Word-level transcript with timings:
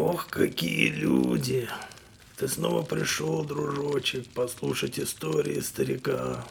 Ох, 0.00 0.28
какие 0.28 0.90
люди! 0.90 1.68
Ты 2.36 2.46
снова 2.46 2.82
пришел, 2.84 3.42
дружочек, 3.42 4.28
послушать 4.28 5.00
истории 5.00 5.58
старика. 5.58 6.46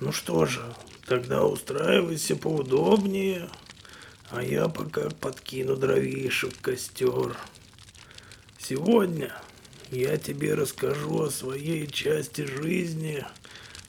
Ну 0.00 0.10
что 0.10 0.44
же, 0.44 0.64
тогда 1.06 1.44
устраивайся 1.44 2.34
поудобнее, 2.34 3.48
а 4.30 4.42
я 4.42 4.66
пока 4.66 5.08
подкину 5.08 5.76
дровишек 5.76 6.52
в 6.52 6.60
костер. 6.60 7.36
Сегодня 8.58 9.32
я 9.92 10.16
тебе 10.16 10.54
расскажу 10.54 11.22
о 11.22 11.30
своей 11.30 11.86
части 11.86 12.40
жизни, 12.40 13.24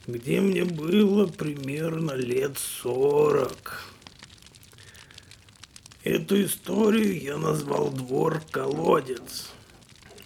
где 0.05 0.41
мне 0.41 0.63
было 0.63 1.25
примерно 1.25 2.11
лет 2.11 2.59
сорок. 2.59 3.88
Эту 6.05 6.41
историю 6.45 7.21
я 7.21 7.37
назвал 7.37 7.91
«Двор-колодец». 7.91 9.51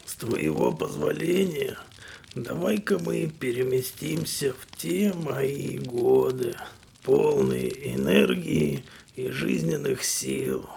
С 0.06 0.16
твоего 0.16 0.72
позволения, 0.72 1.78
давай-ка 2.36 3.00
мы 3.00 3.28
переместимся 3.28 4.54
в 4.54 4.78
те 4.78 5.12
мои 5.14 5.80
годы, 5.80 6.56
полные 7.02 7.96
энергии 7.96 8.86
и 9.16 9.30
жизненных 9.30 10.04
сил. 10.04 10.70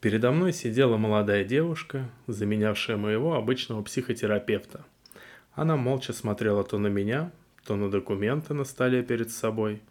Передо 0.00 0.30
мной 0.30 0.52
сидела 0.52 0.96
молодая 0.96 1.44
девушка, 1.44 2.08
заменявшая 2.28 2.96
моего 2.98 3.34
обычного 3.34 3.82
психотерапевта. 3.82 4.84
Она 5.54 5.76
молча 5.76 6.12
смотрела 6.12 6.62
то 6.62 6.78
на 6.78 6.86
меня, 6.86 7.32
то 7.64 7.74
на 7.74 7.90
документы 7.90 8.54
на 8.54 8.62
столе 8.64 9.02
перед 9.02 9.32
собой, 9.32 9.82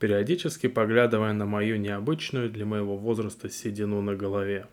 периодически 0.00 0.66
поглядывая 0.66 1.34
на 1.34 1.44
мою 1.44 1.76
необычную 1.76 2.50
для 2.50 2.64
моего 2.64 2.96
возраста 2.96 3.50
седину 3.50 4.00
на 4.00 4.16
голове. 4.16 4.66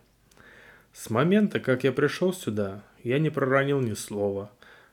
С 0.94 1.10
момента, 1.10 1.60
как 1.60 1.84
я 1.84 1.92
пришел 1.92 2.32
сюда, 2.32 2.82
я 3.04 3.18
не 3.18 3.30
проронил 3.30 3.80
ни 3.80 3.92
слова, 3.92 4.50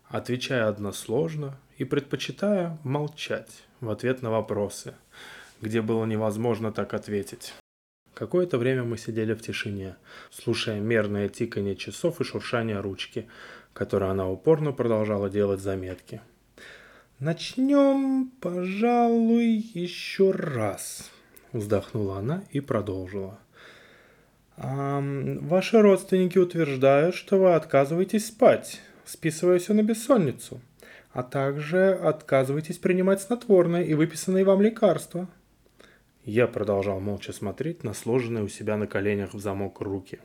отвечая 0.10 0.68
односложно 0.68 1.58
и 1.78 1.86
предпочитая 1.86 2.78
молчать 2.84 3.64
в 3.80 3.90
ответ 3.90 4.22
на 4.22 4.30
вопросы, 4.30 4.94
где 5.62 5.82
было 5.82 6.06
невозможно 6.06 6.74
так 6.74 6.94
ответить. 6.94 7.54
Какое-то 8.14 8.58
время 8.58 8.84
мы 8.84 8.98
сидели 8.98 9.34
в 9.34 9.42
тишине, 9.42 9.96
слушая 10.32 10.82
мерное 10.82 11.30
тиканье 11.30 11.78
часов 11.78 12.20
и 12.20 12.26
шуршание 12.26 12.82
ручки, 12.82 13.28
которое 13.74 14.12
она 14.12 14.30
упорно 14.30 14.74
продолжала 14.74 15.30
делать 15.30 15.62
заметки– 15.62 16.22
«Начнем, 17.20 18.30
пожалуй, 18.42 19.64
еще 19.74 20.32
раз»,— 20.32 21.10
вздохнула 21.54 22.18
она 22.18 22.44
и 22.52 22.60
продолжила. 22.60 23.40
А, 24.58 25.02
«Ваши 25.40 25.82
родственники 25.82 26.38
утверждают, 26.38 27.16
что 27.16 27.38
вы 27.38 27.56
отказываетесь 27.56 28.28
спать, 28.28 28.82
списывая 29.06 29.60
все 29.60 29.74
на 29.74 29.82
бессонницу, 29.82 30.60
а 31.14 31.24
также 31.24 31.94
отказываетесь 31.94 32.80
принимать 32.80 33.22
снотворное 33.22 33.84
и 33.84 33.94
выписанные 33.94 34.44
вам 34.44 34.62
лекарства». 34.62 35.30
Я 36.26 36.48
продолжал 36.48 37.00
молча 37.00 37.32
смотреть 37.32 37.86
на 37.86 37.94
сложенные 37.94 38.44
у 38.44 38.50
себя 38.50 38.76
на 38.76 38.88
коленях 38.88 39.34
в 39.34 39.40
замок 39.40 39.80
руки. 39.80 40.20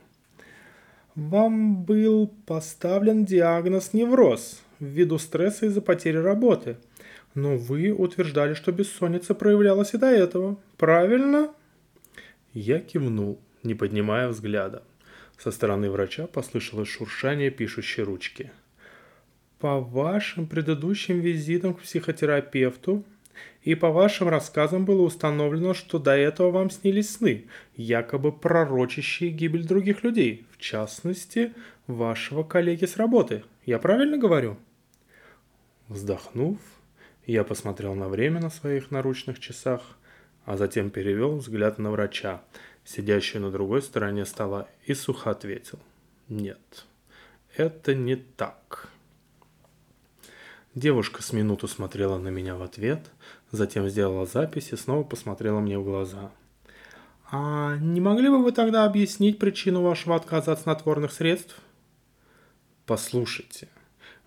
«Вам 1.15 1.83
был 1.83 2.27
поставлен 2.45 3.23
диагноз 3.23 3.93
невроз», 3.93 4.61
ввиду 4.81 5.17
стресса 5.17 5.67
из-за 5.67 5.81
потери 5.81 6.17
работы. 6.17 6.77
Но 7.33 7.55
вы 7.55 7.91
утверждали, 7.91 8.53
что 8.55 8.73
бессонница 8.73 9.33
проявлялась 9.33 9.93
и 9.93 9.97
до 9.97 10.07
этого. 10.07 10.57
Правильно? 10.75 11.53
Я 12.53 12.79
кивнул, 12.79 13.39
не 13.63 13.73
поднимая 13.73 14.27
взгляда. 14.27 14.83
Со 15.37 15.51
стороны 15.51 15.89
врача 15.89 16.27
послышалось 16.27 16.89
шуршание 16.89 17.49
пишущей 17.49 18.03
ручки. 18.03 18.51
По 19.59 19.79
вашим 19.79 20.47
предыдущим 20.47 21.19
визитам 21.19 21.73
к 21.73 21.81
психотерапевту 21.81 23.05
и 23.63 23.75
по 23.75 23.91
вашим 23.91 24.27
рассказам 24.27 24.85
было 24.85 25.03
установлено, 25.03 25.73
что 25.73 25.99
до 25.99 26.17
этого 26.17 26.51
вам 26.51 26.69
снились 26.69 27.11
сны, 27.11 27.45
якобы 27.75 28.31
пророчащие 28.31 29.29
гибель 29.29 29.65
других 29.65 30.03
людей, 30.03 30.45
в 30.51 30.57
частности, 30.57 31.53
вашего 31.87 32.43
коллеги 32.43 32.85
с 32.85 32.97
работы. 32.97 33.43
Я 33.65 33.79
правильно 33.79 34.17
говорю? 34.17 34.57
Вздохнув, 35.91 36.57
я 37.25 37.43
посмотрел 37.43 37.95
на 37.95 38.07
время 38.07 38.39
на 38.39 38.49
своих 38.49 38.91
наручных 38.91 39.41
часах, 39.41 39.81
а 40.45 40.55
затем 40.55 40.89
перевел 40.89 41.35
взгляд 41.35 41.79
на 41.79 41.91
врача, 41.91 42.41
сидящую 42.85 43.41
на 43.41 43.51
другой 43.51 43.81
стороне 43.81 44.25
стола, 44.25 44.69
и 44.85 44.93
сухо 44.93 45.31
ответил. 45.31 45.79
Нет, 46.29 46.85
это 47.57 47.93
не 47.93 48.15
так. 48.15 48.87
Девушка 50.75 51.21
с 51.21 51.33
минуту 51.33 51.67
смотрела 51.67 52.17
на 52.17 52.29
меня 52.29 52.55
в 52.55 52.61
ответ, 52.61 53.11
затем 53.51 53.89
сделала 53.89 54.25
запись 54.25 54.71
и 54.71 54.77
снова 54.77 55.03
посмотрела 55.03 55.59
мне 55.59 55.77
в 55.77 55.83
глаза. 55.83 56.31
«А 57.29 57.75
не 57.75 57.99
могли 57.99 58.29
бы 58.29 58.41
вы 58.41 58.53
тогда 58.53 58.85
объяснить 58.85 59.39
причину 59.39 59.81
вашего 59.81 60.15
отказа 60.15 60.53
от 60.53 60.61
снотворных 60.61 61.11
средств?» 61.11 61.59
«Послушайте», 62.85 63.67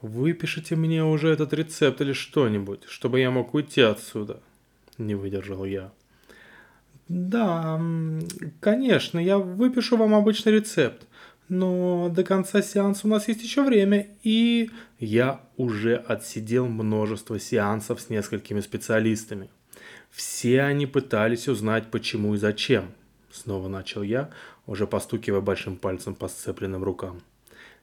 Выпишите 0.04 0.76
мне 0.76 1.03
уже 1.03 1.31
этот 1.31 1.54
рецепт 1.54 2.03
или 2.03 2.12
что-нибудь, 2.12 2.82
чтобы 2.88 3.20
я 3.20 3.31
мог 3.31 3.54
уйти 3.54 3.81
отсюда. 3.81 4.38
Не 4.98 5.15
выдержал 5.15 5.65
я. 5.65 5.92
Да, 7.09 7.81
конечно, 8.60 9.19
я 9.19 9.38
выпишу 9.38 9.97
вам 9.97 10.14
обычный 10.14 10.53
рецепт. 10.53 11.06
Но 11.48 12.10
до 12.10 12.22
конца 12.22 12.60
сеанса 12.60 13.06
у 13.06 13.10
нас 13.10 13.28
есть 13.28 13.43
еще 13.43 13.62
время, 13.62 14.09
и 14.22 14.70
я 14.98 15.41
уже 15.56 15.97
отсидел 15.97 16.66
множество 16.66 17.41
сеансов 17.41 17.98
с 17.98 18.10
несколькими 18.10 18.60
специалистами. 18.60 19.48
Все 20.10 20.60
они 20.60 20.84
пытались 20.84 21.48
узнать, 21.48 21.91
почему 21.91 22.34
и 22.34 22.37
зачем. 22.37 22.93
Снова 23.32 23.69
начал 23.69 24.03
я, 24.03 24.28
уже 24.66 24.87
постукивая 24.87 25.41
большим 25.41 25.78
пальцем 25.78 26.14
по 26.14 26.28
сцепленным 26.28 26.84
рукам. 26.84 27.22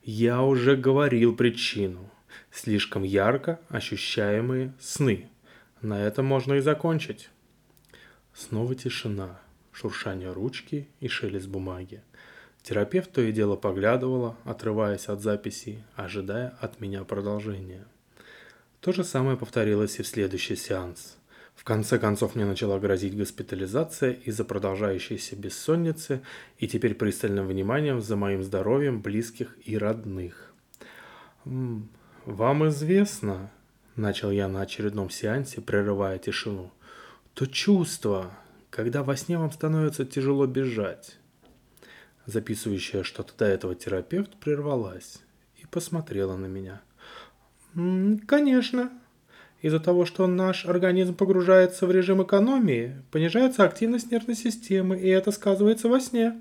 Я 0.04 0.42
уже 0.42 0.76
говорил 0.76 1.36
причину. 1.36 2.10
Слишком 2.52 3.04
ярко 3.04 3.60
ощущаемые 3.70 4.74
сны. 4.80 5.30
На 5.82 6.02
этом 6.02 6.26
можно 6.26 6.54
и 6.56 6.60
закончить. 6.60 7.30
Снова 8.34 8.74
тишина, 8.74 9.40
шуршание 9.72 10.32
ручки 10.32 10.88
и 11.02 11.08
шелест 11.08 11.48
бумаги. 11.48 12.02
Терапевт 12.64 13.12
то 13.12 13.22
и 13.22 13.32
дело 13.32 13.56
поглядывала, 13.56 14.38
отрываясь 14.44 15.08
от 15.08 15.22
записей, 15.22 15.84
ожидая 15.96 16.58
от 16.60 16.80
меня 16.80 17.04
продолжения. 17.04 17.86
То 18.80 18.94
же 18.94 19.04
самое 19.04 19.38
повторилось 19.38 20.00
и 20.00 20.04
в 20.04 20.08
следующий 20.08 20.56
сеанс. 20.56 21.18
В 21.56 21.64
конце 21.64 22.00
концов 22.00 22.36
мне 22.36 22.46
начала 22.46 22.80
грозить 22.80 23.16
госпитализация 23.16 24.14
из-за 24.14 24.44
продолжающейся 24.46 25.36
бессонницы 25.36 26.22
и 26.58 26.68
теперь 26.68 26.96
пристальным 26.96 27.48
вниманием 27.48 28.02
за 28.02 28.16
моим 28.16 28.44
здоровьем 28.44 29.02
близких 29.02 29.56
и 29.64 29.78
родных. 29.78 30.54
«Вам 31.46 32.68
известно»,— 32.70 33.52
начал 33.96 34.32
я 34.32 34.48
на 34.48 34.62
очередном 34.62 35.10
сеансе, 35.10 35.62
прерывая 35.62 36.18
тишину, 36.18 36.72
«то 37.34 37.46
чувство, 37.46 38.32
когда 38.70 39.04
во 39.04 39.16
сне 39.16 39.38
вам 39.38 39.52
становится 39.52 40.06
тяжело 40.06 40.46
бежать». 40.48 41.18
Записывающая 42.26 43.04
что-то 43.04 43.34
до 43.38 43.46
этого 43.46 43.74
терапевт 43.74 44.36
прервалась 44.40 45.22
и 45.58 45.66
посмотрела 45.66 46.38
на 46.38 46.46
меня. 46.46 46.82
«Конечно», 48.28 48.92
из-за 49.62 49.80
того, 49.80 50.06
что 50.06 50.28
наш 50.28 50.66
организм 50.66 51.14
погружается 51.14 51.86
в 51.86 51.92
режим 51.92 52.24
экономии, 52.24 52.96
понижается 53.12 53.64
активность 53.64 54.12
нервной 54.12 54.36
системы, 54.36 55.00
и 55.00 55.08
это 55.08 55.32
сказывается 55.32 55.88
во 55.88 56.00
сне. 56.00 56.40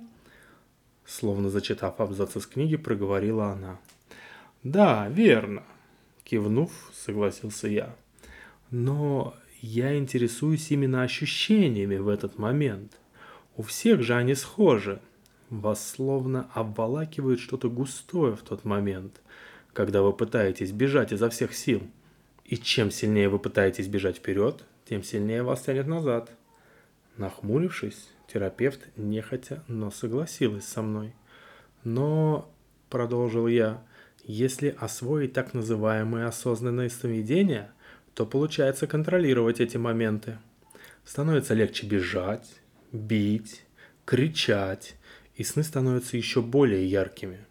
Словно 1.04 1.50
зачитав 1.50 2.00
абзац 2.00 2.36
из 2.36 2.46
книги, 2.46 2.76
проговорила 2.76 3.48
она. 3.48 3.78
«Да, 4.62 5.08
верно»,— 5.08 5.64
кивнув, 6.24 6.70
согласился 6.94 7.68
я. 7.68 7.94
«Но 8.70 9.34
я 9.60 9.96
интересуюсь 9.98 10.70
именно 10.70 11.02
ощущениями 11.02 11.96
в 11.96 12.08
этот 12.08 12.38
момент. 12.38 12.92
У 13.56 13.62
всех 13.62 14.02
же 14.02 14.14
они 14.14 14.34
схожи. 14.34 15.00
Вас 15.50 15.86
словно 15.90 16.48
обволакивает 16.54 17.40
что-то 17.40 17.68
густое 17.68 18.36
в 18.36 18.42
тот 18.42 18.64
момент, 18.64 19.20
когда 19.72 20.00
вы 20.02 20.12
пытаетесь 20.12 20.72
бежать 20.72 21.12
изо 21.12 21.28
всех 21.28 21.54
сил». 21.54 21.82
И 22.50 22.56
чем 22.56 22.90
сильнее 22.90 23.28
вы 23.28 23.38
пытаетесь 23.38 23.86
бежать 23.86 24.16
вперед, 24.16 24.64
тем 24.84 25.04
сильнее 25.04 25.44
вас 25.44 25.62
тянет 25.62 25.86
назад. 25.86 26.32
Нахмурившись, 27.16 28.08
терапевт 28.26 28.80
нехотя, 28.96 29.62
но 29.68 29.92
согласилась 29.92 30.64
со 30.64 30.82
мной. 30.82 31.14
Но, 31.84 32.52
продолжил 32.88 33.46
я, 33.46 33.84
если 34.24 34.74
освоить 34.80 35.32
так 35.32 35.54
называемые 35.54 36.26
осознанные 36.26 36.90
сновидения, 36.90 37.70
то 38.14 38.26
получается 38.26 38.88
контролировать 38.88 39.60
эти 39.60 39.76
моменты. 39.76 40.38
Становится 41.04 41.54
легче 41.54 41.86
бежать, 41.86 42.50
бить, 42.90 43.64
кричать 44.04 44.96
и 45.36 45.44
сны 45.44 45.62
становятся 45.62 46.16
еще 46.16 46.42
более 46.42 46.84
яркими. 46.84 47.46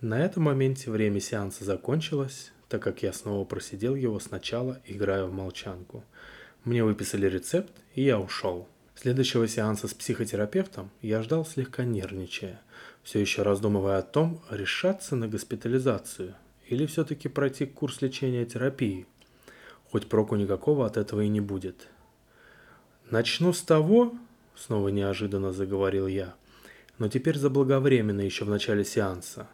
На 0.00 0.24
этом 0.24 0.42
моменте 0.42 0.90
время 0.90 1.20
сеанса 1.20 1.64
закончилось, 1.64 2.50
так 2.74 2.82
как 2.82 3.04
я 3.04 3.12
снова 3.12 3.44
просидел 3.44 3.94
его 3.94 4.18
сначала, 4.18 4.80
играя 4.84 5.26
в 5.26 5.32
молчанку. 5.32 6.02
Мне 6.64 6.82
выписали 6.82 7.28
рецепт, 7.28 7.70
и 7.94 8.02
я 8.02 8.18
ушел. 8.18 8.66
Следующего 8.96 9.46
сеанса 9.46 9.86
с 9.86 9.94
психотерапевтом 9.94 10.90
я 11.00 11.22
ждал 11.22 11.46
слегка 11.46 11.84
нервничая, 11.84 12.60
все 13.04 13.20
еще 13.20 13.42
раздумывая 13.42 13.98
о 13.98 14.02
том, 14.02 14.42
решаться 14.50 15.14
на 15.14 15.28
госпитализацию 15.28 16.34
или 16.66 16.84
все-таки 16.86 17.28
пройти 17.28 17.64
курс 17.64 18.02
лечения 18.02 18.44
терапии. 18.44 19.06
Хоть 19.92 20.08
проку 20.08 20.34
никакого 20.34 20.84
от 20.84 20.96
этого 20.96 21.20
и 21.20 21.28
не 21.28 21.40
будет. 21.40 21.86
Начну 23.08 23.52
с 23.52 23.62
того, 23.62 24.14
снова 24.56 24.88
неожиданно 24.88 25.52
заговорил 25.52 26.08
я, 26.08 26.34
но 26.98 27.08
теперь 27.08 27.38
заблаговременно 27.38 28.22
еще 28.22 28.44
в 28.44 28.48
начале 28.48 28.84
сеанса, 28.84 29.46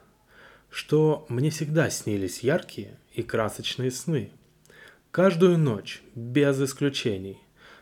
что 0.70 1.26
мне 1.28 1.50
всегда 1.50 1.90
снились 1.90 2.40
яркие 2.40 2.96
и 3.12 3.22
красочные 3.22 3.90
сны. 3.90 4.30
Каждую 5.10 5.58
ночь, 5.58 6.02
без 6.14 6.60
исключений. 6.62 7.38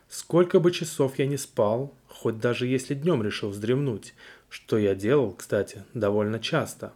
Сколько 0.08 0.58
бы 0.58 0.73
часов 0.73 1.19
я 1.19 1.26
не 1.26 1.37
спал, 1.37 1.94
хоть 2.06 2.38
даже 2.38 2.67
если 2.67 2.94
днем 2.94 3.23
решил 3.23 3.50
вздремнуть, 3.50 4.14
что 4.49 4.79
я 4.79 4.94
делал, 4.94 5.32
кстати, 5.32 5.85
довольно 5.93 6.40
часто. 6.40 6.94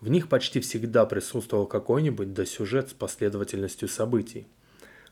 В 0.00 0.08
них 0.08 0.28
почти 0.28 0.60
всегда 0.60 1.04
присутствовал 1.04 1.66
какой-нибудь 1.66 2.32
досюжет 2.32 2.88
с 2.88 2.94
последовательностью 2.94 3.88
событий. 3.88 4.46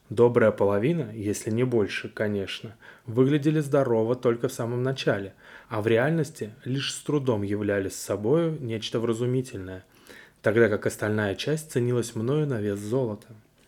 Добрая 0.09 0.53
половина, 0.53 1.11
если 1.13 1.51
не 1.51 1.65
больше, 1.65 2.09
конечно, 2.09 2.77
выглядели 3.07 3.59
здорово 3.59 4.15
только 4.15 4.49
в 4.49 4.53
самом 4.53 4.85
начале, 4.85 5.35
а 5.69 5.83
в 5.83 5.89
реальности 5.89 6.55
лишь 6.65 6.95
с 6.95 6.99
трудом 7.01 7.43
являлись 7.43 7.97
собою 7.97 8.57
нечто 8.61 9.01
вразумительное, 9.01 9.85
тогда 10.47 10.69
как 10.69 10.87
остальная 10.87 11.35
часть 11.35 11.73
ценилась 11.73 12.15
мною 12.15 12.47
на 12.47 12.61
вес 12.61 12.79
золота. 12.79 13.27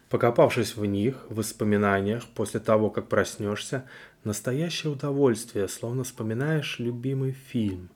Покопавшись 0.08 0.76
в 0.76 0.84
них, 0.84 1.26
в 1.28 1.34
воспоминаниях, 1.34 2.24
после 2.34 2.60
того, 2.60 2.88
как 2.88 3.08
проснешься, 3.08 3.84
настоящее 4.24 4.92
удовольствие, 4.92 5.68
словно 5.68 6.04
вспоминаешь 6.04 6.78
любимый 6.78 7.32
фильм, 7.32 7.90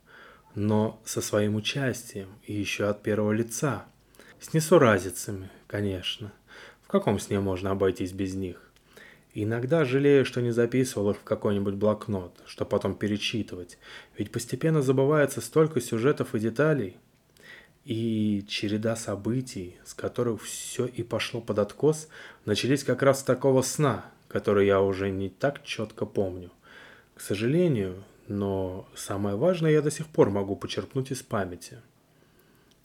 но 0.55 1.01
со 1.05 1.21
своим 1.21 1.55
участием 1.55 2.29
и 2.45 2.53
еще 2.53 2.89
от 2.89 3.03
первого 3.03 3.33
лица. 3.33 3.87
С 4.41 4.53
несуразицами, 4.53 5.49
конечно– 5.67 6.33
каком 6.93 7.19
сне 7.19 7.41
можно 7.41 7.71
обойтись 7.71 8.13
без 8.13 8.35
них? 8.35 8.71
Иногда 9.33 9.87
жалею, 9.87 10.27
что 10.27 10.43
не 10.43 10.51
записывал 10.51 11.13
их 11.13 11.17
в 11.17 11.25
какой-нибудь 11.25 11.75
блокнот, 11.75 12.39
что 12.45 12.67
потом 12.67 12.95
перечитывать, 12.95 13.79
ведь 14.19 14.31
постепенно 14.31 14.83
забывается 14.83 15.41
столько 15.41 15.81
сюжетов 15.81 16.35
и 16.35 16.39
деталей. 16.39 16.99
И 17.85 18.45
череда 18.49 18.95
событий, 18.95 19.77
с 19.85 19.93
которых 19.95 20.43
все 20.43 20.87
и 20.87 21.03
пошло 21.03 21.41
под 21.41 21.59
откос, 21.59 22.09
начались 22.45 22.85
как 22.85 23.03
раз 23.03 23.21
с 23.21 23.25
такого 23.25 23.63
сна, 23.63 24.05
который 24.29 24.67
я 24.67 24.81
уже 24.81 25.11
не 25.11 25.29
так 25.29 25.65
четко 25.65 26.07
помню. 26.07 26.51
К 27.15 27.21
сожалению, 27.21 28.05
но 28.29 28.89
самое 28.95 29.37
важное 29.37 29.73
я 29.73 29.83
до 29.83 29.91
сих 29.91 30.07
пор 30.07 30.31
могу 30.31 30.55
почерпнуть 30.55 31.11
из 31.11 31.23
памяти. 31.23 31.79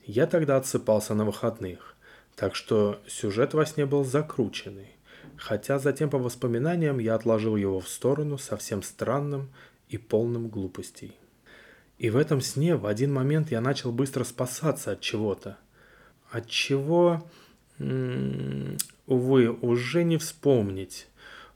Я 0.04 0.26
тогда 0.26 0.58
отсыпался 0.58 1.14
на 1.14 1.26
выходных. 1.26 1.96
Так 2.36 2.56
что 2.56 3.02
сюжет 3.08 3.54
во 3.54 3.66
сне 3.66 3.86
был 3.86 4.04
закрученный, 4.04 4.92
хотя 5.38 5.80
затем 5.80 6.10
по 6.10 6.18
воспоминаниям 6.20 7.00
я 7.00 7.16
отложил 7.16 7.56
его 7.56 7.80
в 7.80 7.88
сторону 7.88 8.38
совсем 8.38 8.84
странным 8.84 9.50
и 9.90 9.98
полным 9.98 10.48
глупостей. 10.48 11.18
И 11.98 12.10
в 12.10 12.18
этом 12.18 12.42
сне 12.42 12.76
в 12.76 12.86
один 12.86 13.14
момент 13.14 13.52
я 13.52 13.62
начал 13.62 13.92
быстро 13.92 14.24
спасаться 14.24 14.92
от 14.92 15.02
чего-то. 15.02 15.58
От 16.30 16.48
чего, 16.48 17.28
увы, 17.80 19.50
уже 19.62 20.04
не 20.04 20.18
вспомнить. 20.18 21.08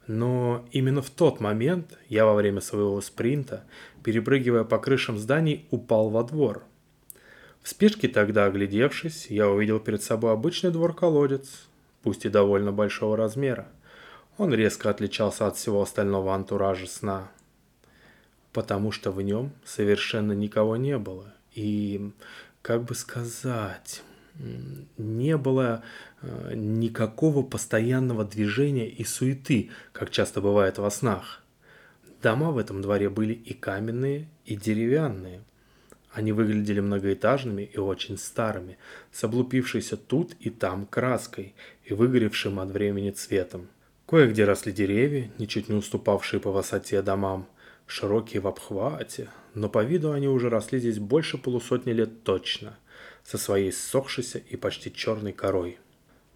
Но 0.07 0.65
именно 0.71 1.01
в 1.01 1.09
тот 1.09 1.39
момент 1.39 1.97
я 2.09 2.25
во 2.25 2.33
время 2.33 2.61
своего 2.61 2.99
спринта, 3.01 3.63
перепрыгивая 4.03 4.63
по 4.63 4.79
крышам 4.79 5.17
зданий, 5.17 5.67
упал 5.69 6.09
во 6.09 6.23
двор– 6.23 6.63
в 7.61 7.69
спешке 7.69 8.07
тогда, 8.07 8.45
оглядевшись, 8.45 9.27
я 9.29 9.47
увидел 9.47 9.79
перед 9.79 10.01
собой 10.01 10.33
обычный 10.33 10.71
двор-колодец, 10.71 11.67
пусть 12.01 12.25
и 12.25 12.29
довольно 12.29 12.71
большого 12.71 13.15
размера. 13.15 13.67
Он 14.37 14.51
резко 14.51 14.89
отличался 14.89 15.45
от 15.45 15.57
всего 15.57 15.81
остального 15.81 16.33
антуража 16.33 16.87
сна, 16.87 17.31
потому 18.53 18.91
что 18.91 19.11
в 19.11 19.21
нем 19.21 19.51
совершенно 19.65 20.33
никого 20.33 20.77
не 20.77 20.97
было. 20.97 21.33
И, 21.53 22.11
как 22.61 22.83
бы 22.83 22.95
сказать, 22.95 24.03
не 24.97 25.37
было 25.37 25.83
э, 26.21 26.53
никакого 26.55 27.43
постоянного 27.43 28.23
движения 28.25 28.87
и 28.87 29.03
суеты, 29.03 29.69
как 29.91 30.09
часто 30.09 30.41
бывает 30.41 30.77
во 30.77 30.89
снах. 30.89 31.41
Дома 32.21 32.51
в 32.51 32.57
этом 32.57 32.81
дворе 32.81 33.09
были 33.09 33.33
и 33.33 33.53
каменные, 33.53 34.27
и 34.45 34.55
деревянные. 34.55 35.41
Они 36.13 36.33
выглядели 36.33 36.81
многоэтажными 36.81 37.63
и 37.63 37.77
очень 37.77 38.17
старыми, 38.17 38.77
с 39.11 39.23
облупившейся 39.23 39.95
тут 39.95 40.33
и 40.39 40.49
там 40.49 40.85
краской 40.85 41.55
и 41.85 41.93
выгоревшим 41.93 42.59
от 42.59 42.69
времени 42.71 43.11
цветом. 43.11 43.69
Кое-где 44.07 44.43
росли 44.43 44.73
деревья, 44.73 45.31
ничуть 45.37 45.69
не 45.69 45.75
уступавшие 45.75 46.41
по 46.41 46.51
высоте 46.51 47.01
домам, 47.01 47.47
широкие 47.91 48.41
в 48.41 48.47
обхвате, 48.47 49.29
но 49.53 49.69
по 49.69 49.83
виду 49.83 50.11
они 50.11 50.27
уже 50.27 50.49
росли 50.49 50.79
здесь 50.79 50.99
больше 50.99 51.37
полусотни 51.37 51.91
лет 51.91 52.23
точно, 52.23 52.77
со 53.23 53.37
своей 53.37 53.71
ссохшейся 53.71 54.39
и 54.39 54.55
почти 54.55 54.93
черной 54.93 55.33
корой. 55.33 55.77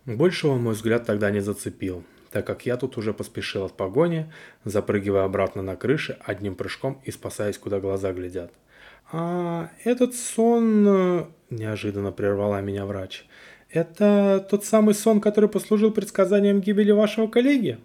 Больше 0.05 0.47
он 0.47 0.61
мой 0.61 0.73
взгляд 0.73 1.05
тогда 1.05 1.31
не 1.31 1.39
зацепил, 1.39 2.03
так 2.31 2.45
как 2.45 2.65
я 2.65 2.77
тут 2.77 2.97
уже 2.97 3.13
поспешил 3.13 3.65
от 3.65 3.77
погони, 3.77 4.31
запрыгивая 4.65 5.23
обратно 5.23 5.61
на 5.61 5.75
крыши 5.75 6.17
одним 6.19 6.55
прыжком 6.55 7.01
и 7.05 7.11
спасаясь, 7.11 7.57
куда 7.57 7.79
глаза 7.79 8.11
глядят– 8.13 8.51
«А 9.11 9.69
этот 9.83 10.15
сон...» 10.15 10.85
э,– 10.87 11.25
неожиданно 11.49 12.11
прервала 12.11 12.61
меня 12.61 12.85
врач. 12.85 13.25
«Это 13.69 14.45
тот 14.49 14.65
самый 14.65 14.95
сон, 14.95 15.21
который 15.21 15.49
послужил 15.49 15.91
предсказанием 15.91 16.59
гибели 16.59 16.91
вашего 16.91 17.27
коллеги?» 17.27 17.77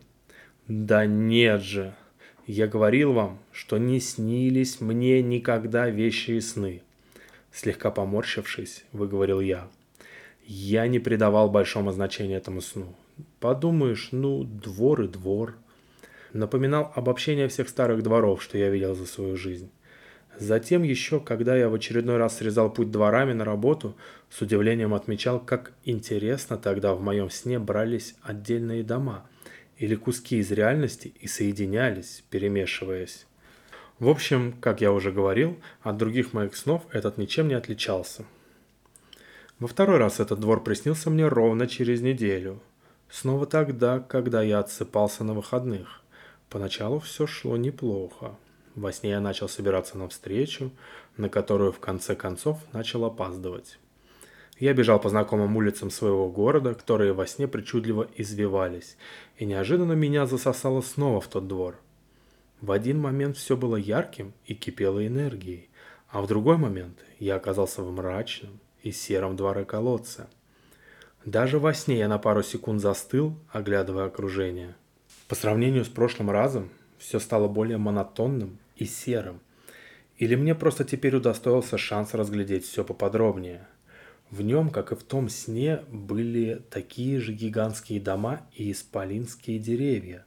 «Да 0.66 1.04
нет 1.04 1.62
же! 1.62 1.94
Я 2.50 2.66
говорил 2.66 3.12
вам, 3.12 3.38
что 3.52 3.78
не 3.78 4.00
снились 4.00 4.80
мне 4.80 5.22
никогда 5.22 5.88
вещи 5.88 6.32
и 6.32 6.40
сны». 6.40 6.82
Слегка 7.52 7.92
поморщившись, 7.92 8.84
выговорил 8.90 9.38
я. 9.40 9.68
Я 10.44 10.88
не 10.88 10.98
придавал 10.98 11.48
большого 11.48 11.92
значения 11.92 12.34
этому 12.34 12.60
сну. 12.60 12.96
Подумаешь, 13.38 14.08
ну, 14.10 14.42
двор 14.42 15.02
и 15.02 15.06
двор. 15.06 15.54
Напоминал 16.32 16.90
обобщение 16.96 17.46
всех 17.46 17.68
старых 17.68 18.02
дворов, 18.02 18.42
что 18.42 18.58
я 18.58 18.68
видел 18.68 18.96
за 18.96 19.06
свою 19.06 19.36
жизнь. 19.36 19.70
Затем 20.36 20.82
еще, 20.82 21.20
когда 21.20 21.56
я 21.56 21.68
в 21.68 21.74
очередной 21.74 22.16
раз 22.16 22.38
срезал 22.38 22.68
путь 22.68 22.90
дворами 22.90 23.32
на 23.32 23.44
работу, 23.44 23.94
с 24.28 24.40
удивлением 24.40 24.92
отмечал, 24.92 25.38
как 25.38 25.70
интересно 25.84 26.56
тогда 26.56 26.94
в 26.94 27.00
моем 27.00 27.30
сне 27.30 27.60
брались 27.60 28.16
отдельные 28.22 28.82
дома 28.82 29.24
или 29.80 29.94
куски 29.94 30.36
из 30.36 30.52
реальности 30.52 31.12
и 31.20 31.26
соединялись, 31.26 32.22
перемешиваясь. 32.28 33.26
В 33.98 34.08
общем, 34.08 34.52
как 34.60 34.82
я 34.82 34.92
уже 34.92 35.10
говорил, 35.10 35.58
от 35.80 35.96
других 35.96 36.34
моих 36.34 36.54
снов 36.54 36.82
этот 36.92 37.16
ничем 37.16 37.48
не 37.48 37.54
отличался. 37.54 38.24
Во 39.58 39.66
второй 39.66 39.96
раз 39.96 40.20
этот 40.20 40.38
двор 40.38 40.62
приснился 40.62 41.08
мне 41.08 41.26
ровно 41.26 41.66
через 41.66 42.02
неделю. 42.02 42.60
Снова 43.08 43.46
тогда, 43.46 44.00
когда 44.00 44.42
я 44.42 44.58
отсыпался 44.58 45.24
на 45.24 45.32
выходных. 45.32 46.02
Поначалу 46.50 47.00
все 47.00 47.26
шло 47.26 47.56
неплохо. 47.56 48.36
Во 48.74 48.92
сне 48.92 49.10
я 49.10 49.20
начал 49.20 49.48
собираться 49.48 49.96
на 49.96 50.08
встречу, 50.08 50.70
на 51.16 51.30
которую 51.30 51.72
в 51.72 51.80
конце 51.80 52.14
концов 52.14 52.58
начал 52.72 53.04
опаздывать. 53.06 53.78
Я 54.60 54.74
бежал 54.74 55.00
по 55.00 55.08
знакомым 55.08 55.56
улицам 55.56 55.90
своего 55.90 56.28
города, 56.28 56.74
которые 56.74 57.14
во 57.14 57.26
сне 57.26 57.48
причудливо 57.48 58.06
извивались, 58.14 58.98
и 59.38 59.46
неожиданно 59.46 59.94
меня 59.94 60.26
засосало 60.26 60.82
снова 60.82 61.22
в 61.22 61.28
тот 61.28 61.48
двор. 61.48 61.80
В 62.60 62.70
один 62.70 63.00
момент 63.00 63.38
все 63.38 63.56
было 63.56 63.76
ярким 63.76 64.34
и 64.44 64.54
кипело 64.54 65.04
энергией, 65.04 65.70
а 66.10 66.20
в 66.20 66.26
другой 66.26 66.58
момент 66.58 66.98
я 67.18 67.36
оказался 67.36 67.82
в 67.82 67.90
мрачном 67.90 68.60
и 68.82 68.92
сером 68.92 69.34
дворе 69.34 69.64
колодца. 69.64 70.28
Даже 71.24 71.58
во 71.58 71.72
сне 71.72 71.98
я 71.98 72.08
на 72.08 72.18
пару 72.18 72.42
секунд 72.42 72.82
застыл, 72.82 73.34
оглядывая 73.50 74.04
окружение. 74.04 74.74
По 75.26 75.34
сравнению 75.34 75.86
с 75.86 75.88
прошлым 75.88 76.30
разом, 76.30 76.68
все 76.98 77.18
стало 77.18 77.48
более 77.48 77.78
монотонным 77.78 78.58
и 78.76 78.84
серым. 78.84 79.40
Или 80.18 80.34
мне 80.34 80.54
просто 80.54 80.84
теперь 80.84 81.16
удостоился 81.16 81.78
шанс 81.78 82.12
разглядеть 82.12 82.66
все 82.66 82.84
поподробнее. 82.84 83.66
В 84.30 84.42
нем, 84.42 84.70
как 84.70 84.92
и 84.92 84.94
в 84.94 85.02
том 85.02 85.28
сне, 85.28 85.82
были 85.90 86.62
такие 86.70 87.20
же 87.20 87.32
гигантские 87.32 88.00
дома 88.00 88.46
и 88.54 88.70
исполинские 88.70 89.58
деревья. 89.58 90.24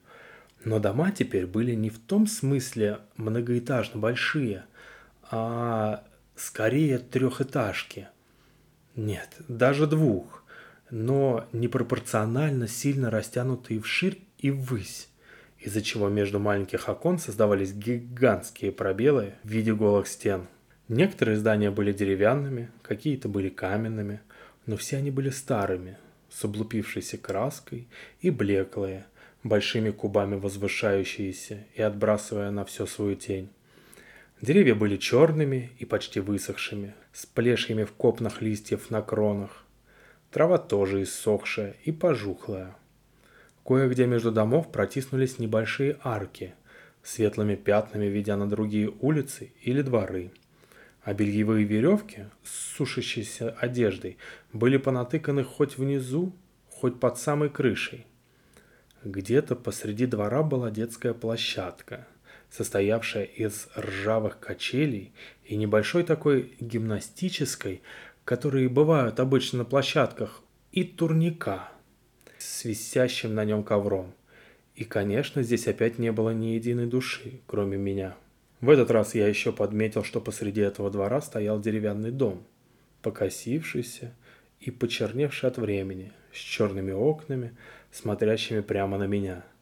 Но 0.66 0.80
дома 0.80 1.12
теперь 1.12 1.46
были 1.46 1.74
не 1.74 1.90
в 1.90 2.00
том 2.00 2.28
смысле 2.28 3.00
многоэтажно 3.16 4.00
большие, 4.00 4.66
а 5.32 6.04
скорее 6.36 7.00
трехэтажки. 7.00 8.10
Нет, 8.96 9.38
даже 9.48 9.88
двух, 9.88 10.44
но 10.90 11.48
непропорционально 11.54 12.68
сильно 12.68 13.10
растянутые 13.10 13.80
вширь 13.80 14.22
и 14.38 14.52
ввысь, 14.52 15.10
из-за 15.60 15.82
чего 15.82 16.10
между 16.10 16.40
маленьких 16.40 16.90
окон 16.90 17.20
создавались 17.20 17.74
гигантские 17.74 18.72
пробелы 18.74 19.34
в 19.44 19.48
виде 19.48 19.74
голых 19.74 20.08
стен. 20.08 20.48
Некоторые 20.90 21.38
здания 21.38 21.72
были 21.72 21.94
деревянными, 21.94 22.70
какие-то 22.82 23.30
были 23.30 23.50
каменными, 23.50 24.20
но 24.66 24.76
все 24.76 24.98
они 24.98 25.12
были 25.12 25.30
старыми, 25.30 25.98
с 26.30 26.44
облупившейся 26.44 27.18
краской 27.18 27.88
и 28.20 28.30
блеклые, 28.30 29.06
большими 29.44 29.92
кубами 29.92 30.36
возвышающиеся 30.36 31.66
и 31.74 31.82
отбрасывая 31.82 32.52
на 32.52 32.66
все 32.66 32.86
свою 32.86 33.16
тень. 33.16 33.50
Деревья 34.42 34.76
были 34.76 34.98
черными 34.98 35.72
и 35.80 35.86
почти 35.86 36.20
высохшими, 36.20 36.96
с 37.14 37.26
плешьями 37.26 37.86
в 37.86 37.94
копнах 37.94 38.42
листьев 38.42 38.90
на 38.90 39.02
кронах. 39.02 39.64
Трава 40.32 40.58
тоже 40.58 41.04
иссохшая 41.04 41.78
и 41.86 41.94
пожухлая. 41.94 42.76
Кое-где 43.64 44.06
между 44.06 44.34
домов 44.34 44.70
протиснулись 44.70 45.40
небольшие 45.40 45.98
арки, 46.04 46.56
светлыми 47.04 47.56
пятнами 47.56 48.08
ведя 48.08 48.36
на 48.36 48.50
другие 48.50 48.92
улицы 49.00 49.54
или 49.62 49.82
дворы. 49.82 50.32
А 51.04 51.14
бельевые 51.14 51.66
веревки 51.66 52.26
с 52.44 52.76
сушащейся 52.76 53.52
одеждой 53.52 54.18
были 54.54 54.78
понатыканы 54.78 55.44
хоть 55.44 55.78
внизу, 55.78 56.34
хоть 56.70 57.00
под 57.00 57.18
самой 57.18 57.50
крышей. 57.50 58.06
Где-то 59.04 59.56
посреди 59.56 60.06
двора 60.06 60.44
была 60.44 60.72
детская 60.72 61.14
площадка– 61.14 62.08
состоявшая 62.54 63.24
из 63.24 63.68
ржавых 63.76 64.40
качелей 64.40 65.12
и 65.44 65.56
небольшой 65.56 66.04
такой 66.04 66.54
гимнастической, 66.60 67.82
которые 68.26 68.70
бывают 68.70 69.20
обычно 69.20 69.60
на 69.60 69.66
площадках, 69.66 70.44
и 70.72 70.84
турника 70.84 71.70
с 72.38 72.64
висящим 72.64 73.34
на 73.34 73.44
нем 73.44 73.64
ковром. 73.64 74.14
И, 74.76 74.84
конечно, 74.84 75.42
здесь 75.42 75.68
опять 75.68 75.98
не 75.98 76.12
было 76.12 76.30
ни 76.32 76.48
единой 76.48 76.86
души, 76.86 77.42
кроме 77.48 77.78
меня. 77.78 78.16
В 78.64 78.70
этот 78.70 78.90
раз 78.90 79.14
я 79.14 79.28
еще 79.28 79.52
подметил, 79.52 80.04
что 80.04 80.22
посреди 80.22 80.62
этого 80.62 80.90
двора 80.90 81.22
стоял 81.22 81.60
деревянный 81.60 82.12
дом, 82.12 82.44
покосившийся 83.02 84.16
и 84.60 84.72
почерневший 84.72 85.50
от 85.50 85.58
времени, 85.58 86.12
с 86.32 86.38
черными 86.38 86.94
окнами, 86.94 87.56
смотрящими 87.92 88.62
прямо 88.62 88.98
на 88.98 89.06
меня– 89.06 89.46